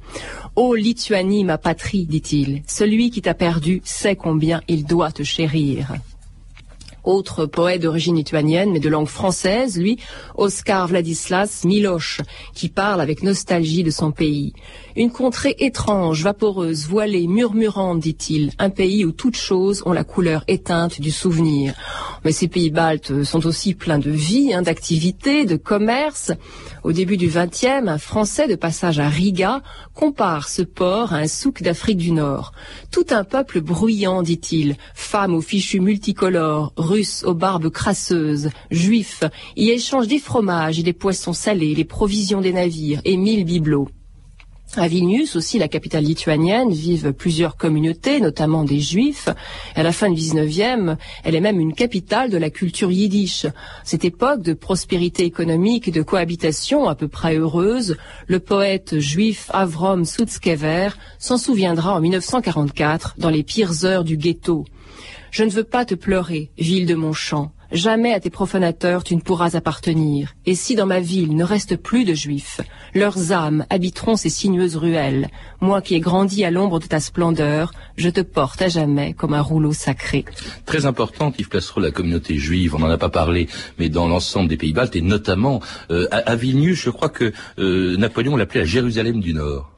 Ô 0.56 0.74
Lituanie, 0.74 1.44
ma 1.44 1.60
patrie, 1.60 2.08
dit-il, 2.08 2.64
celui 2.66 3.12
qui 3.12 3.22
t'a 3.22 3.36
perdu 3.36 3.84
sait 3.84 4.16
combien 4.16 4.62
il 4.68 4.86
doit 4.86 5.12
te 5.12 5.22
chérir 5.22 5.94
autre 7.06 7.46
poète 7.46 7.82
d'origine 7.82 8.16
lituanienne, 8.16 8.72
mais 8.72 8.80
de 8.80 8.90
langue 8.90 9.08
française, 9.08 9.78
lui, 9.78 9.98
Oscar 10.36 10.88
Vladislas 10.88 11.64
Miloche, 11.64 12.22
qui 12.54 12.70
parle 12.70 13.02
avec 13.02 13.24
nostalgie 13.24 13.84
de 13.84 13.92
son 13.92 14.12
pays. 14.12 14.54
Une 14.96 15.12
contrée 15.12 15.56
étrange, 15.60 16.24
vaporeuse, 16.24 16.88
voilée, 16.88 17.28
murmurante, 17.28 18.00
dit-il, 18.00 18.52
un 18.60 18.70
pays 18.70 19.06
où 19.06 19.12
toutes 19.12 19.36
choses 19.36 19.84
ont 19.86 19.94
la 19.94 20.04
couleur 20.04 20.44
éteinte 20.48 21.02
du 21.02 21.12
souvenir. 21.12 21.74
Mais 22.24 22.32
ces 22.32 22.48
pays 22.48 22.70
baltes 22.72 23.24
sont 23.24 23.46
aussi 23.46 23.74
pleins 23.74 24.00
de 24.00 24.10
vie, 24.10 24.54
hein, 24.54 24.62
d'activité, 24.62 25.46
de 25.46 25.58
commerce. 25.58 26.32
Au 26.84 26.92
début 26.92 27.18
du 27.18 27.28
XXe, 27.28 27.88
un 27.88 27.98
Français 27.98 28.48
de 28.48 28.56
passage 28.56 29.00
à 29.00 29.10
Riga 29.10 29.62
compare 29.94 30.50
ce 30.50 30.62
port 30.62 31.14
à 31.14 31.18
un 31.18 31.28
souk 31.28 31.62
d'Afrique 31.62 31.98
du 31.98 32.12
Nord. 32.12 32.52
Tout 32.92 33.06
un 33.10 33.24
peuple 33.24 33.62
bruyant, 33.62 34.24
dit-il, 34.24 34.76
femmes 34.94 35.34
aux 35.34 35.42
fichus 35.42 35.80
multicolores, 35.80 36.74
aux 37.24 37.34
barbes 37.34 37.70
crasseuses, 37.70 38.50
juifs, 38.72 39.24
y 39.56 39.70
échangent 39.70 40.08
des 40.08 40.20
fromages 40.20 40.80
et 40.80 40.84
des 40.84 40.94
poissons 40.94 41.34
salés, 41.34 41.76
les 41.76 41.86
provisions 41.86 42.42
des 42.42 42.54
navires 42.54 43.02
et 43.06 43.18
mille 43.18 43.46
bibelots. 43.46 43.90
À 44.78 44.90
Vilnius, 44.90 45.38
aussi 45.38 45.58
la 45.58 45.70
capitale 45.70 46.04
lituanienne, 46.04 46.72
vivent 46.72 47.14
plusieurs 47.14 47.56
communautés, 47.56 48.20
notamment 48.20 48.66
des 48.66 48.82
juifs. 48.82 49.30
À 49.74 49.84
la 49.84 49.94
fin 49.94 50.10
du 50.10 50.20
19e, 50.20 50.98
elle 51.24 51.36
est 51.36 51.40
même 51.40 51.62
une 51.62 51.74
capitale 51.74 52.30
de 52.30 52.38
la 52.38 52.50
culture 52.50 52.92
yiddish. 52.92 53.46
Cette 53.86 54.04
époque 54.04 54.42
de 54.42 54.52
prospérité 54.54 55.24
économique 55.24 55.88
et 55.88 55.92
de 55.92 56.02
cohabitation 56.02 56.90
à 56.90 56.96
peu 56.96 57.08
près 57.08 57.38
heureuse, 57.38 57.96
le 58.28 58.40
poète 58.42 59.00
juif 59.00 59.50
Avrom 59.54 60.04
Sutzkever 60.04 60.90
s'en 61.20 61.38
souviendra 61.38 61.96
en 61.96 62.02
1944 62.02 63.16
dans 63.18 63.30
les 63.30 63.44
pires 63.44 63.86
heures 63.86 64.04
du 64.04 64.18
ghetto. 64.18 64.66
Je 65.36 65.44
ne 65.44 65.50
veux 65.50 65.66
pas 65.66 65.84
te 65.84 65.96
pleurer, 65.96 66.50
ville 66.58 66.86
de 66.86 66.96
mon 66.96 67.12
champ. 67.12 67.52
Jamais 67.70 68.14
à 68.14 68.22
tes 68.22 68.30
profanateurs 68.30 69.04
tu 69.04 69.18
ne 69.18 69.20
pourras 69.20 69.58
appartenir. 69.58 70.34
Et 70.46 70.56
si 70.56 70.76
dans 70.76 70.86
ma 70.86 71.02
ville 71.02 71.36
ne 71.36 71.44
reste 71.44 71.76
plus 71.76 72.06
de 72.06 72.14
juifs, 72.14 72.62
leurs 72.94 73.34
âmes 73.34 73.66
habiteront 73.70 74.16
ces 74.16 74.30
sinueuses 74.30 74.78
ruelles. 74.78 75.28
Moi 75.60 75.82
qui 75.82 75.96
ai 75.96 76.00
grandi 76.00 76.46
à 76.46 76.52
l'ombre 76.52 76.80
de 76.80 76.86
ta 76.86 77.02
splendeur, 77.02 77.74
je 77.98 78.08
te 78.08 78.22
porte 78.22 78.62
à 78.62 78.70
jamais 78.70 79.12
comme 79.12 79.34
un 79.34 79.42
rouleau 79.42 79.74
sacré. 79.74 80.24
Très 80.66 80.86
importante, 80.86 81.38
Yves 81.38 81.50
Plastreau, 81.50 81.82
la 81.82 81.92
communauté 81.92 82.38
juive, 82.38 82.74
on 82.74 82.80
n'en 82.80 82.90
a 82.90 82.98
pas 82.98 83.10
parlé, 83.10 83.50
mais 83.78 83.90
dans 83.90 84.08
l'ensemble 84.08 84.48
des 84.48 84.56
pays 84.56 84.72
baltes, 84.72 84.96
et 84.96 85.02
notamment 85.02 85.60
euh, 85.92 86.08
à, 86.12 86.38
Vilnius, 86.38 86.82
je 86.82 86.92
crois 86.92 87.10
que 87.10 87.34
euh, 87.60 87.98
Napoléon 87.98 88.38
l'appelait 88.38 88.62
la 88.62 88.66
Jérusalem 88.66 89.20
du 89.20 89.34
Nord. 89.34 89.75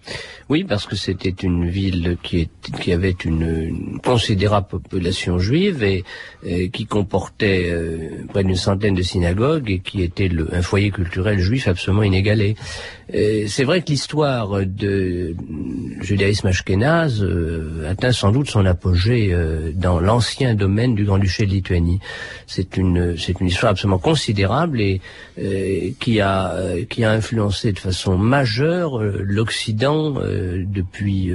Oui, 0.49 0.63
parce 0.63 0.85
que 0.85 0.95
c'était 0.95 1.29
une 1.29 1.67
ville 1.67 2.17
qui, 2.23 2.49
avait 2.93 3.15
une, 3.25 3.99
considérable 4.01 4.67
population 4.67 5.39
juive 5.39 5.83
et, 5.83 6.05
qui 6.69 6.85
comportait 6.85 7.69
euh, 7.69 8.23
près 8.29 8.45
d'une 8.45 8.55
centaine 8.55 8.95
de 8.95 9.01
synagogues 9.01 9.69
et 9.69 9.79
qui 9.79 10.03
était 10.03 10.29
un 10.53 10.61
foyer 10.61 10.89
culturel 10.91 11.39
juif 11.39 11.67
absolument 11.67 12.03
inégalé. 12.03 12.55
C'est 13.09 13.63
vrai 13.63 13.81
que 13.81 13.89
l'histoire 13.89 14.65
de 14.65 15.33
judaïsme 16.01 16.47
ashkénaze 16.47 17.23
euh, 17.23 17.89
atteint 17.89 18.11
sans 18.11 18.31
doute 18.31 18.49
son 18.49 18.65
apogée 18.65 19.29
euh, 19.31 19.71
dans 19.73 19.99
l'ancien 19.99 20.55
domaine 20.55 20.93
du 20.93 21.05
Grand-Duché 21.05 21.45
de 21.45 21.51
Lituanie. 21.51 21.99
C'est 22.47 22.75
une, 22.75 23.17
c'est 23.17 23.39
une 23.39 23.47
histoire 23.47 23.71
absolument 23.71 23.97
considérable 23.97 24.81
et 24.81 25.01
qui 25.99 26.19
a 26.19 26.55
qui 26.89 27.03
a 27.03 27.11
influencé 27.11 27.71
de 27.71 27.79
façon 27.79 28.17
majeure 28.17 28.99
l'Occident 29.01 29.96
depuis 29.97 31.31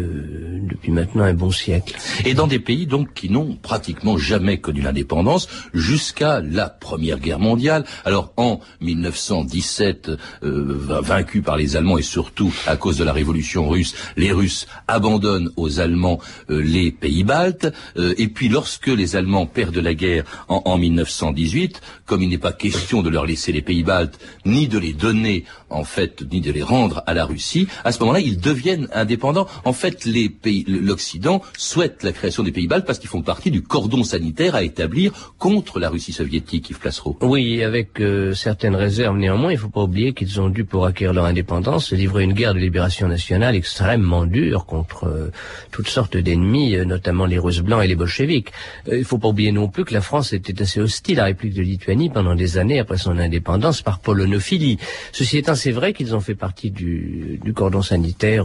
depuis 0.68 0.90
maintenant 0.90 1.24
un 1.24 1.34
bon 1.34 1.50
siècle. 1.50 1.96
Et 2.24 2.34
dans 2.34 2.46
des 2.46 2.58
pays 2.58 2.86
donc 2.86 3.14
qui 3.14 3.30
n'ont 3.30 3.56
pratiquement 3.56 4.16
jamais 4.16 4.58
connu 4.58 4.80
l'indépendance 4.80 5.48
jusqu'à 5.74 6.40
la 6.40 6.68
Première 6.68 7.18
Guerre 7.18 7.38
mondiale. 7.38 7.84
Alors 8.04 8.32
en 8.36 8.60
1917, 8.80 10.10
vaincu 10.42 11.42
par 11.42 11.56
les 11.56 11.76
Allemands 11.76 11.98
et 11.98 12.02
surtout 12.02 12.52
à 12.66 12.76
cause 12.76 12.98
de 12.98 13.04
la 13.04 13.12
révolution 13.12 13.68
russe, 13.68 13.94
les 14.16 14.32
Russes 14.32 14.66
abandonnent 14.88 15.50
aux 15.56 15.80
Allemands 15.80 16.20
euh, 16.50 16.62
les 16.62 16.90
pays 16.90 17.24
baltes. 17.24 17.72
Euh, 17.96 18.14
et 18.18 18.28
puis 18.28 18.48
lorsque 18.48 18.88
les 18.88 19.16
Allemands 19.16 19.46
perdent 19.46 19.76
la 19.76 19.94
guerre 19.94 20.24
en, 20.48 20.62
en 20.64 20.78
1918, 20.78 21.80
comme 22.06 22.22
il 22.22 22.28
n'est 22.28 22.38
pas 22.38 22.52
question 22.52 23.02
de 23.02 23.10
leur 23.10 23.26
laisser 23.26 23.52
les 23.52 23.62
pays 23.62 23.82
baltes, 23.82 24.18
ni 24.44 24.68
de 24.68 24.78
les 24.78 24.92
donner 24.92 25.44
en 25.70 25.84
fait, 25.84 26.22
ni 26.30 26.40
de 26.40 26.52
les 26.52 26.62
rendre 26.62 27.02
à 27.06 27.14
la 27.14 27.24
Russie, 27.24 27.66
à 27.84 27.92
ce 27.92 27.98
moment-là, 28.00 28.20
ils 28.20 28.38
deviennent 28.52 28.88
indépendants. 28.92 29.46
En 29.64 29.72
fait, 29.72 30.04
les 30.04 30.28
pays, 30.28 30.64
l'Occident 30.68 31.42
souhaite 31.56 32.02
la 32.02 32.12
création 32.12 32.42
des 32.42 32.52
pays 32.52 32.66
baltes 32.66 32.86
parce 32.86 32.98
qu'ils 32.98 33.08
font 33.08 33.22
partie 33.22 33.50
du 33.50 33.62
cordon 33.62 34.04
sanitaire 34.04 34.54
à 34.54 34.62
établir 34.62 35.34
contre 35.38 35.78
la 35.78 35.88
Russie 35.88 36.12
soviétique, 36.12 36.70
Yves 36.70 36.78
Plassereau. 36.78 37.16
Oui, 37.20 37.62
avec 37.62 38.00
euh, 38.00 38.34
certaines 38.34 38.76
réserves 38.76 39.16
néanmoins, 39.16 39.50
il 39.52 39.56
ne 39.56 39.60
faut 39.60 39.68
pas 39.68 39.82
oublier 39.82 40.12
qu'ils 40.12 40.40
ont 40.40 40.48
dû, 40.48 40.64
pour 40.64 40.86
acquérir 40.86 41.14
leur 41.14 41.24
indépendance, 41.24 41.92
livrer 41.92 42.24
une 42.24 42.32
guerre 42.32 42.54
de 42.54 42.58
libération 42.58 43.08
nationale 43.08 43.56
extrêmement 43.56 44.26
dure 44.26 44.66
contre 44.66 45.04
euh, 45.04 45.30
toutes 45.70 45.88
sortes 45.88 46.16
d'ennemis, 46.16 46.76
euh, 46.76 46.84
notamment 46.84 47.26
les 47.26 47.38
Russes 47.38 47.60
blancs 47.60 47.82
et 47.84 47.88
les 47.88 47.94
bolcheviks. 47.94 48.52
Euh, 48.88 48.96
il 48.96 49.00
ne 49.00 49.04
faut 49.04 49.18
pas 49.18 49.28
oublier 49.28 49.52
non 49.52 49.68
plus 49.68 49.84
que 49.84 49.94
la 49.94 50.00
France 50.00 50.32
était 50.32 50.60
assez 50.62 50.80
hostile 50.80 51.18
à 51.18 51.22
la 51.22 51.26
République 51.26 51.56
de 51.56 51.62
Lituanie 51.62 52.10
pendant 52.10 52.34
des 52.34 52.58
années 52.58 52.78
après 52.78 52.98
son 52.98 53.18
indépendance 53.18 53.82
par 53.82 54.00
polonophilie. 54.00 54.78
Ceci 55.12 55.38
étant, 55.38 55.54
c'est 55.54 55.70
vrai 55.70 55.92
qu'ils 55.92 56.14
ont 56.14 56.20
fait 56.20 56.34
partie 56.34 56.70
du, 56.70 57.40
cordon 57.54 57.82
sanitaire 57.82 58.41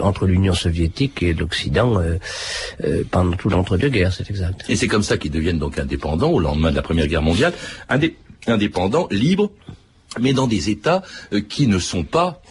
entre 0.00 0.26
l'Union 0.26 0.54
soviétique 0.54 1.22
et 1.22 1.34
l'Occident 1.34 2.00
pendant 3.10 3.36
tout 3.36 3.48
l'entre-deux-guerres, 3.48 4.12
c'est 4.12 4.28
exact. 4.30 4.64
Et 4.68 4.76
c'est 4.76 4.88
comme 4.88 5.02
ça 5.02 5.18
qu'ils 5.18 5.30
deviennent 5.30 5.58
donc 5.58 5.78
indépendants 5.78 6.30
au 6.30 6.40
lendemain 6.40 6.70
de 6.70 6.76
la 6.76 6.82
Première 6.82 7.06
Guerre 7.06 7.22
mondiale, 7.22 7.52
indépendants, 8.46 9.08
libres, 9.10 9.50
mais 10.20 10.32
dans 10.32 10.46
des 10.46 10.70
États 10.70 11.02
euh, 11.32 11.40
qui 11.40 11.66
ne 11.66 11.78
sont 11.78 12.04
pas 12.04 12.42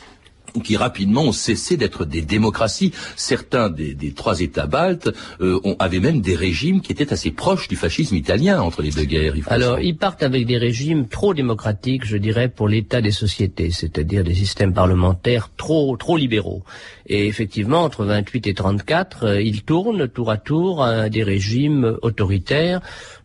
qui 0.60 0.78
rapidement 0.78 1.24
ont 1.24 1.32
cessé 1.32 1.78
d'être 1.78 2.06
des 2.06 2.22
démocraties. 2.22 2.92
Certains 3.16 3.70
des, 3.70 4.14
trois 4.14 4.42
États 4.42 4.68
baltes 4.68 5.10
euh, 5.40 5.60
ont, 5.64 5.76
avaient 5.80 6.00
même 6.00 6.22
des 6.22 6.36
régimes 6.36 6.82
qui 6.82 6.92
étaient 6.92 7.14
assez 7.14 7.32
proches 7.32 7.68
du 7.68 7.76
fascisme 7.76 8.16
italien 8.16 8.62
entre 8.62 8.82
les 8.82 8.92
deux 8.92 9.04
guerres. 9.04 9.34
Alors, 9.48 9.80
ils 9.80 9.96
partent 9.96 10.24
avec 10.24 10.46
des 10.46 10.58
régimes 10.58 11.08
trop 11.08 11.34
démocratiques, 11.34 12.06
je 12.06 12.18
dirais, 12.18 12.50
pour 12.50 12.68
l'état 12.68 13.02
des 13.02 13.12
sociétés, 13.12 13.72
c'est-à-dire 13.72 14.24
des 14.24 14.34
systèmes 14.34 14.74
parlementaires 14.74 15.50
trop 15.56 15.96
trop 15.98 16.18
libéraux. 16.18 16.64
Et 17.08 17.28
effectivement, 17.28 17.84
entre 17.84 18.06
28 18.06 18.48
et 18.48 18.54
34, 18.54 19.24
euh, 19.24 19.42
ils 19.42 19.64
tournent 19.64 20.08
tour 20.08 20.32
à 20.32 20.38
tour 20.38 20.84
à 20.84 21.10
des 21.10 21.24
régimes 21.24 21.98
autoritaires 22.02 22.82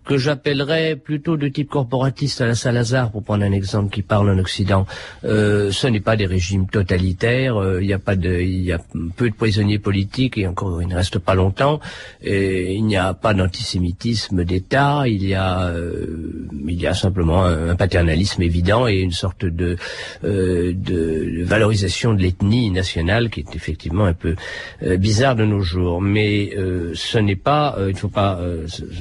que 0.07 0.17
j'appellerais 0.17 0.97
plutôt 0.97 1.37
de 1.37 1.49
type 1.49 1.69
corporatiste 1.69 2.41
à 2.41 2.47
la 2.47 2.55
Salazar, 2.55 3.11
pour 3.11 3.23
prendre 3.23 3.45
un 3.45 3.53
exemple 3.53 3.91
qui 3.91 4.03
parle 4.03 4.31
en 4.31 4.39
Occident. 4.39 4.87
Euh, 5.25 5.71
ce 5.71 5.87
n'est 5.87 6.01
pas 6.01 6.17
des 6.17 6.27
régimes 6.27 6.67
totalitaires 6.69 7.57
euh, 7.57 7.83
il 7.83 7.89
y 7.89 7.93
a 7.93 7.99
pas 7.99 8.17
de, 8.17 8.41
il 8.41 8.63
y 8.63 8.73
a 8.73 8.81
peu 9.17 9.31
de 9.31 9.35
prisonniers 9.35 9.79
politiques 9.79 10.39
et 10.39 10.47
encore 10.47 10.81
il 10.83 10.89
ne 10.89 10.95
reste 10.95 11.19
pas 11.19 11.35
longtemps. 11.35 11.81
Et 12.23 12.75
il 12.75 12.85
n'y 12.85 12.97
a 12.97 13.15
pas 13.15 13.35
d'antisémitisme 13.35 14.45
d'État, 14.45 15.05
il 15.07 15.27
y 15.27 15.35
a, 15.35 15.69
euh, 15.69 16.47
il 16.67 16.81
y 16.81 16.87
a 16.87 16.95
simplement 16.95 17.45
un, 17.45 17.77
paternalisme 17.77 18.43
évident 18.43 18.89
et 18.89 18.97
une 18.97 19.13
sorte 19.13 19.45
de, 19.45 19.77
euh, 20.25 20.73
de 20.75 21.45
valorisation 21.45 22.15
de 22.15 22.23
l'ethnie 22.23 22.71
nationale 22.71 23.29
qui 23.31 23.41
est 23.41 23.55
effectivement 23.55 24.05
un 24.05 24.15
peu 24.15 24.35
euh, 24.83 24.97
bizarre 24.97 25.37
de 25.37 25.45
nos 25.45 25.61
jours. 25.61 26.01
Mais 26.01 26.55
ce 26.95 27.19
n'est 27.19 27.37
pas, 27.37 27.77
il 27.81 27.95
ne 27.95 27.99
faut 27.99 28.09
pas 28.09 28.41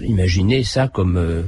imaginer 0.01 0.63
ça 0.63 0.87
comme, 0.95 1.43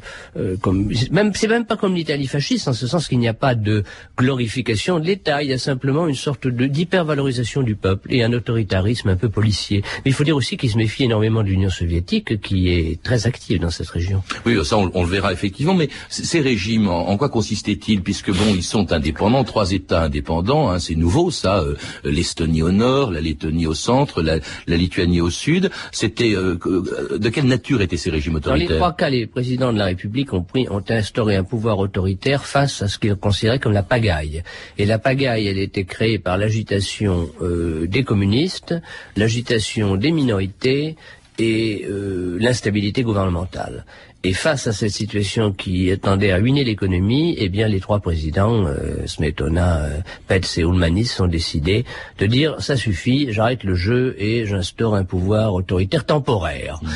comme 0.61 0.91
même 1.11 1.31
c'est 1.33 1.47
même 1.47 1.65
pas 1.65 1.77
comme 1.77 1.95
l'Italie 1.95 2.27
fasciste 2.27 2.67
en 2.67 2.73
ce 2.73 2.85
sens 2.85 3.07
qu'il 3.07 3.19
n'y 3.19 3.29
a 3.29 3.33
pas 3.33 3.55
de 3.55 3.83
glorification 4.17 4.99
de 4.99 5.05
l'État, 5.05 5.41
il 5.41 5.49
y 5.49 5.53
a 5.53 5.57
simplement 5.57 6.07
une 6.07 6.15
sorte 6.15 6.47
de 6.47 6.67
d'hypervalorisation 6.67 7.63
du 7.63 7.75
peuple 7.75 8.13
et 8.13 8.23
un 8.23 8.33
autoritarisme 8.33 9.09
un 9.09 9.15
peu 9.15 9.29
policier. 9.29 9.81
Mais 10.03 10.11
il 10.11 10.13
faut 10.13 10.23
dire 10.23 10.35
aussi 10.35 10.57
qu'il 10.57 10.69
se 10.69 10.77
méfie 10.77 11.05
énormément 11.05 11.43
de 11.43 11.49
l'Union 11.49 11.69
soviétique 11.69 12.41
qui 12.41 12.69
est 12.69 13.01
très 13.01 13.25
active 13.25 13.59
dans 13.59 13.69
cette 13.69 13.89
région. 13.89 14.21
Oui, 14.45 14.57
ça 14.65 14.77
on, 14.77 15.03
le 15.03 15.09
verra 15.09 15.31
effectivement, 15.33 15.73
mais 15.73 15.89
ces 16.09 16.41
régimes, 16.41 16.87
en, 16.87 17.17
quoi 17.17 17.29
consistaient-ils 17.29 18.01
Puisque 18.01 18.31
bon, 18.31 18.53
ils 18.55 18.63
sont 18.63 18.91
indépendants, 18.91 19.43
trois 19.43 19.71
États 19.71 20.03
indépendants, 20.03 20.69
hein, 20.69 20.79
c'est 20.79 20.95
nouveau 20.95 21.31
ça, 21.31 21.59
euh, 21.59 21.75
l'Estonie 22.03 22.61
au 22.61 22.71
nord, 22.71 23.11
la 23.11 23.21
Lettonie 23.21 23.67
au 23.67 23.73
centre, 23.73 24.21
la, 24.21 24.39
Lituanie 24.67 25.21
au 25.21 25.29
sud. 25.29 25.71
C'était 25.91 26.35
euh, 26.35 26.57
euh, 26.65 27.17
de 27.17 27.29
quelle 27.29 27.47
nature 27.47 27.81
étaient 27.81 27.97
ces 27.97 28.09
régimes 28.09 28.35
autoritaires 28.35 28.67
Dans 28.67 28.73
les 28.73 28.79
trois 28.79 28.95
cas, 28.95 29.09
les 29.09 29.25
présidents 29.37 29.71
de 29.71 29.77
la 29.77 29.85
République 29.85 30.33
ont 30.33 30.41
pris, 30.41 30.67
ont 30.67 30.83
instauré 30.89 31.35
un 31.35 31.43
pouvoir 31.43 31.77
autoritaire 31.77 32.43
face 32.43 32.81
à 32.81 32.87
ce 32.87 32.97
qu'ils 32.97 33.15
considéraient 33.15 33.59
comme 33.59 33.71
la 33.71 33.83
pagaille. 33.83 34.41
Et 34.79 34.85
la 34.87 34.97
pagaille, 34.97 35.45
elle 35.45 35.59
était 35.59 35.83
créée 35.83 36.17
par 36.17 36.39
l'agitation 36.39 37.29
euh, 37.43 37.85
des 37.85 38.03
communistes, 38.03 38.73
l'agitation 39.15 39.95
des 39.95 40.11
minorités 40.11 40.95
et 41.37 41.85
euh, 41.89 42.37
l'instabilité 42.39 43.03
gouvernementale. 43.03 43.85
Et 44.23 44.33
face 44.33 44.65
à 44.65 44.73
cette 44.73 44.91
situation 44.91 45.53
qui 45.53 45.95
tendait 46.01 46.31
à 46.31 46.37
ruiner 46.37 46.63
l'économie, 46.63 47.35
eh 47.37 47.49
bien 47.49 47.67
les 47.67 47.79
trois 47.79 47.99
présidents, 47.99 48.65
euh, 48.65 49.05
Smetona, 49.05 49.77
euh, 49.77 49.99
Pets 50.27 50.57
et 50.57 50.61
Ulmanis, 50.61 51.11
ont 51.19 51.27
décidé 51.27 51.85
de 52.17 52.25
dire 52.25 52.55
ça 52.59 52.75
suffit, 52.75 53.31
j'arrête 53.31 53.63
le 53.63 53.75
jeu 53.75 54.15
et 54.17 54.45
j'instaure 54.47 54.95
un 54.95 55.05
pouvoir 55.05 55.53
autoritaire 55.53 56.05
temporaire, 56.05 56.79
mmh. 56.81 56.87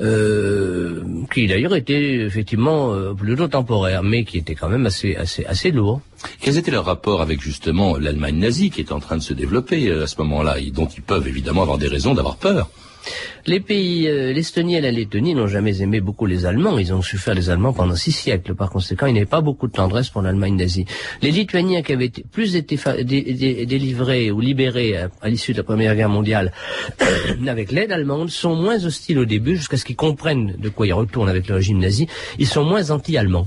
euh, 0.00 1.04
qui 1.32 1.46
d'ailleurs 1.46 1.76
était 1.76 2.14
effectivement 2.14 2.94
euh, 2.94 3.12
plutôt 3.12 3.46
temporaire, 3.46 4.02
mais 4.02 4.24
qui 4.24 4.38
était 4.38 4.54
quand 4.54 4.70
même 4.70 4.86
assez 4.86 5.14
assez 5.16 5.44
assez 5.44 5.70
lourd. 5.70 6.00
Quels 6.40 6.56
étaient 6.56 6.70
leurs 6.70 6.86
rapports 6.86 7.20
avec 7.20 7.42
justement 7.42 7.98
l'Allemagne 7.98 8.38
nazie 8.38 8.70
qui 8.70 8.80
est 8.80 8.90
en 8.90 9.00
train 9.00 9.18
de 9.18 9.22
se 9.22 9.34
développer 9.34 9.92
à 9.92 10.06
ce 10.06 10.16
moment-là, 10.22 10.58
et 10.58 10.70
dont 10.70 10.88
ils 10.88 11.02
peuvent 11.02 11.28
évidemment 11.28 11.62
avoir 11.62 11.78
des 11.78 11.88
raisons 11.88 12.14
d'avoir 12.14 12.36
peur? 12.36 12.70
Les 13.46 13.60
pays, 13.60 14.06
euh, 14.06 14.32
l'Estonie 14.32 14.76
et 14.76 14.80
la 14.80 14.90
Lettonie 14.90 15.34
n'ont 15.34 15.46
jamais 15.46 15.80
aimé 15.82 16.00
beaucoup 16.00 16.26
les 16.26 16.46
Allemands. 16.46 16.78
Ils 16.78 16.92
ont 16.92 17.02
souffert 17.02 17.34
les 17.34 17.50
Allemands 17.50 17.72
pendant 17.72 17.96
six 17.96 18.12
siècles. 18.12 18.54
Par 18.54 18.70
conséquent, 18.70 19.06
il 19.06 19.14
n'y 19.14 19.18
avait 19.18 19.26
pas 19.26 19.40
beaucoup 19.40 19.66
de 19.66 19.72
tendresse 19.72 20.10
pour 20.10 20.22
l'Allemagne 20.22 20.56
nazie. 20.56 20.84
Les 21.22 21.30
Lituaniens 21.30 21.82
qui 21.82 21.92
avaient 21.92 22.12
plus 22.30 22.56
été 22.56 22.78
délivrés 23.04 24.30
ou 24.30 24.40
libérés 24.40 24.96
à, 24.96 25.28
l'issue 25.28 25.52
de 25.52 25.58
la 25.58 25.64
Première 25.64 25.96
Guerre 25.96 26.08
mondiale 26.08 26.52
avec 27.46 27.72
l'aide 27.72 27.92
allemande 27.92 28.30
sont 28.30 28.54
moins 28.54 28.84
hostiles 28.84 29.18
au 29.18 29.24
début, 29.24 29.56
jusqu'à 29.56 29.76
ce 29.76 29.84
qu'ils 29.84 29.96
comprennent 29.96 30.56
de 30.58 30.68
quoi 30.68 30.86
ils 30.86 30.92
retournent 30.92 31.28
avec 31.28 31.48
le 31.48 31.56
régime 31.56 31.78
nazi. 31.78 32.06
Ils 32.38 32.46
sont 32.46 32.64
moins 32.64 32.90
anti-allemands. 32.90 33.46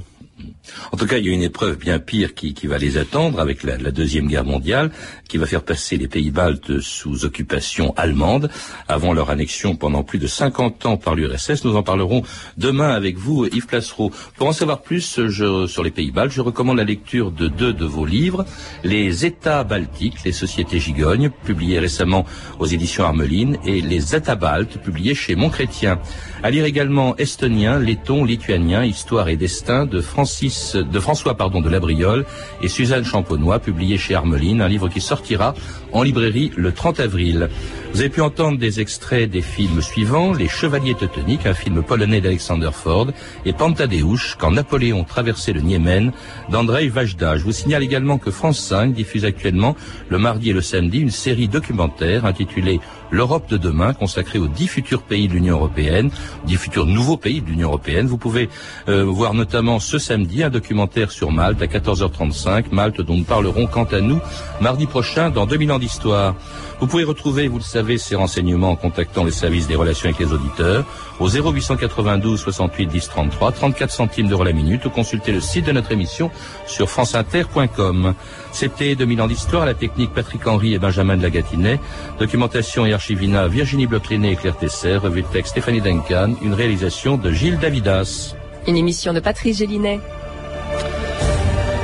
En 0.91 0.97
tout 0.97 1.05
cas, 1.05 1.17
il 1.17 1.25
y 1.25 1.29
a 1.29 1.33
une 1.33 1.43
épreuve 1.43 1.77
bien 1.77 1.99
pire 1.99 2.33
qui, 2.33 2.53
va 2.67 2.77
les 2.77 2.97
attendre 2.97 3.39
avec 3.39 3.63
la, 3.63 3.77
Deuxième 3.91 4.27
Guerre 4.27 4.45
mondiale, 4.45 4.91
qui 5.27 5.37
va 5.37 5.45
faire 5.45 5.63
passer 5.63 5.97
les 5.97 6.07
pays 6.07 6.31
baltes 6.31 6.79
sous 6.79 7.25
occupation 7.25 7.93
allemande 7.97 8.49
avant 8.87 9.13
leur 9.13 9.29
annexion 9.29 9.75
pendant 9.75 10.03
plus 10.03 10.19
de 10.19 10.27
50 10.27 10.85
ans 10.85 10.97
par 10.97 11.15
l'URSS. 11.15 11.65
Nous 11.65 11.75
en 11.75 11.83
parlerons 11.83 12.23
demain 12.57 12.89
avec 12.89 13.17
vous, 13.17 13.45
Yves 13.45 13.67
Placereau. 13.67 14.11
Pour 14.37 14.47
en 14.47 14.53
savoir 14.53 14.81
plus 14.81 15.19
sur 15.67 15.83
les 15.83 15.91
pays 15.91 16.11
baltes, 16.11 16.31
je 16.31 16.41
recommande 16.41 16.77
la 16.77 16.83
lecture 16.83 17.31
de 17.31 17.47
deux 17.47 17.73
de 17.73 17.85
vos 17.85 18.05
livres, 18.05 18.45
Les 18.83 19.25
États 19.25 19.63
baltiques, 19.63 20.23
les 20.23 20.31
sociétés 20.31 20.79
gigognes, 20.79 21.29
publié 21.29 21.79
récemment 21.79 22.25
aux 22.59 22.65
éditions 22.65 23.03
Armeline, 23.03 23.57
et 23.65 23.81
Les 23.81 24.15
États 24.15 24.35
baltes, 24.35 24.77
publié 24.77 25.13
chez 25.13 25.35
Montchrétien. 25.35 25.99
À 26.41 26.49
lire 26.49 26.65
également 26.65 27.15
Estonien, 27.17 27.79
Letton, 27.79 28.23
Lituanien, 28.23 28.83
Histoire 28.83 29.29
et 29.29 29.37
Destin 29.37 29.85
de 29.85 30.01
Francis, 30.01 30.52
de 30.75 30.99
François, 30.99 31.35
pardon, 31.35 31.61
de 31.61 31.69
Labriole 31.69 32.25
et 32.61 32.67
Suzanne 32.67 33.05
Champonnois, 33.05 33.59
publié 33.59 33.97
chez 33.97 34.15
Armeline, 34.15 34.61
un 34.61 34.67
livre 34.67 34.89
qui 34.89 35.01
sortira 35.01 35.53
en 35.91 36.03
librairie 36.03 36.51
le 36.55 36.71
30 36.71 36.99
avril. 36.99 37.49
Vous 37.93 37.99
avez 37.99 38.09
pu 38.09 38.21
entendre 38.21 38.57
des 38.57 38.79
extraits 38.79 39.29
des 39.29 39.41
films 39.41 39.81
suivants, 39.81 40.33
Les 40.33 40.47
Chevaliers 40.47 40.95
Teutoniques, 40.95 41.45
un 41.45 41.53
film 41.53 41.83
polonais 41.83 42.21
d'Alexander 42.21 42.71
Ford, 42.71 43.07
et 43.45 43.53
Pantadeusz, 43.53 44.35
quand 44.39 44.51
Napoléon 44.51 45.03
traversait 45.03 45.53
le 45.53 45.61
Niémen, 45.61 46.11
d'Andrei 46.49 46.87
Vajda. 46.87 47.37
Je 47.37 47.43
vous 47.43 47.51
signale 47.51 47.83
également 47.83 48.17
que 48.17 48.31
France 48.31 48.59
5 48.59 48.93
diffuse 48.93 49.25
actuellement, 49.25 49.75
le 50.09 50.17
mardi 50.17 50.49
et 50.49 50.53
le 50.53 50.61
samedi, 50.61 50.99
une 50.99 51.11
série 51.11 51.47
documentaire 51.47 52.25
intitulée 52.25 52.79
L'Europe 53.13 53.47
de 53.47 53.57
demain, 53.57 53.93
consacrée 53.93 54.39
aux 54.39 54.47
dix 54.47 54.67
futurs 54.67 55.03
pays 55.03 55.27
de 55.27 55.33
l'Union 55.33 55.57
européenne, 55.57 56.09
dix 56.47 56.55
futurs 56.55 56.87
nouveaux 56.87 57.15
pays 57.15 57.41
de 57.41 57.47
l'Union 57.47 57.67
européenne. 57.67 58.07
Vous 58.07 58.17
pouvez 58.17 58.49
euh, 58.89 59.03
voir 59.03 59.35
notamment 59.35 59.79
ce 59.79 59.99
samedi 59.99 60.41
un 60.41 60.49
documentaire 60.49 61.11
sur 61.11 61.31
Malte 61.31 61.61
à 61.61 61.67
14h35, 61.67 62.71
Malte 62.71 63.01
dont 63.01 63.15
nous 63.15 63.23
parlerons 63.23 63.67
quant 63.67 63.83
à 63.83 64.01
nous 64.01 64.19
mardi 64.61 64.87
prochain 64.87 65.29
dans 65.29 65.45
2000 65.45 65.71
ans 65.73 65.77
d'histoire. 65.77 66.33
Vous 66.79 66.87
pouvez 66.87 67.03
retrouver, 67.03 67.47
vous 67.47 67.59
le 67.59 67.63
savez, 67.63 67.99
ces 67.99 68.15
renseignements 68.15 68.71
en 68.71 68.75
contactant 68.75 69.23
les 69.23 69.31
services 69.31 69.67
des 69.67 69.75
relations 69.75 70.09
avec 70.09 70.19
les 70.19 70.33
auditeurs 70.33 70.83
au 71.19 71.29
0892 71.29 72.39
68 72.39 72.87
10 72.87 73.09
33, 73.09 73.51
34 73.51 73.91
centimes 73.91 74.27
d'euros 74.27 74.43
la 74.43 74.51
minute 74.51 74.85
ou 74.85 74.89
consulter 74.89 75.31
le 75.31 75.39
site 75.39 75.67
de 75.67 75.71
notre 75.71 75.91
émission 75.91 76.31
sur 76.65 76.89
franceinter.com. 76.89 78.15
C'était 78.51 78.95
2000 78.95 79.21
ans 79.21 79.27
d'histoire, 79.27 79.65
la 79.65 79.75
technique 79.75 80.13
Patrick 80.13 80.45
Henry 80.45 80.73
et 80.73 80.79
Benjamin 80.79 81.15
de 81.15 81.21
la 81.21 81.29
Gatinet, 81.29 81.79
documentation 82.19 82.85
et 82.85 82.93
archivina 83.03 83.49
Virginie 83.49 83.85
bloch 83.85 84.09
et 84.11 84.35
Claire 84.37 84.55
Tesser, 84.55 84.95
revue 84.95 85.23
de 85.23 85.27
texte 85.27 85.51
Stéphanie 85.51 85.81
Duncan, 85.81 86.35
une 86.41 86.53
réalisation 86.53 87.17
de 87.17 87.31
Gilles 87.31 87.59
Davidas. 87.59 88.33
Une 88.65 88.77
émission 88.77 89.11
de 89.11 89.19
Patrice 89.19 89.57
Gélinet. 89.57 89.99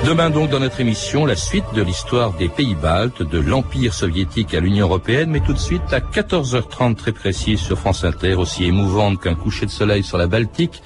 Demain 0.05 0.29
donc 0.29 0.49
dans 0.49 0.61
notre 0.61 0.79
émission, 0.79 1.25
la 1.25 1.35
suite 1.35 1.65
de 1.75 1.81
l'histoire 1.81 2.31
des 2.31 2.47
pays 2.47 2.73
baltes, 2.73 3.21
de 3.21 3.37
l'Empire 3.37 3.93
soviétique 3.93 4.53
à 4.53 4.61
l'Union 4.61 4.85
européenne, 4.85 5.29
mais 5.29 5.41
tout 5.41 5.51
de 5.51 5.59
suite 5.59 5.91
à 5.91 5.99
14h30 5.99 6.95
très 6.95 7.11
précise 7.11 7.59
sur 7.59 7.77
France 7.77 8.05
Inter, 8.05 8.35
aussi 8.35 8.63
émouvante 8.63 9.21
qu'un 9.21 9.35
coucher 9.35 9.65
de 9.65 9.71
soleil 9.71 10.03
sur 10.03 10.17
la 10.17 10.27
Baltique. 10.27 10.81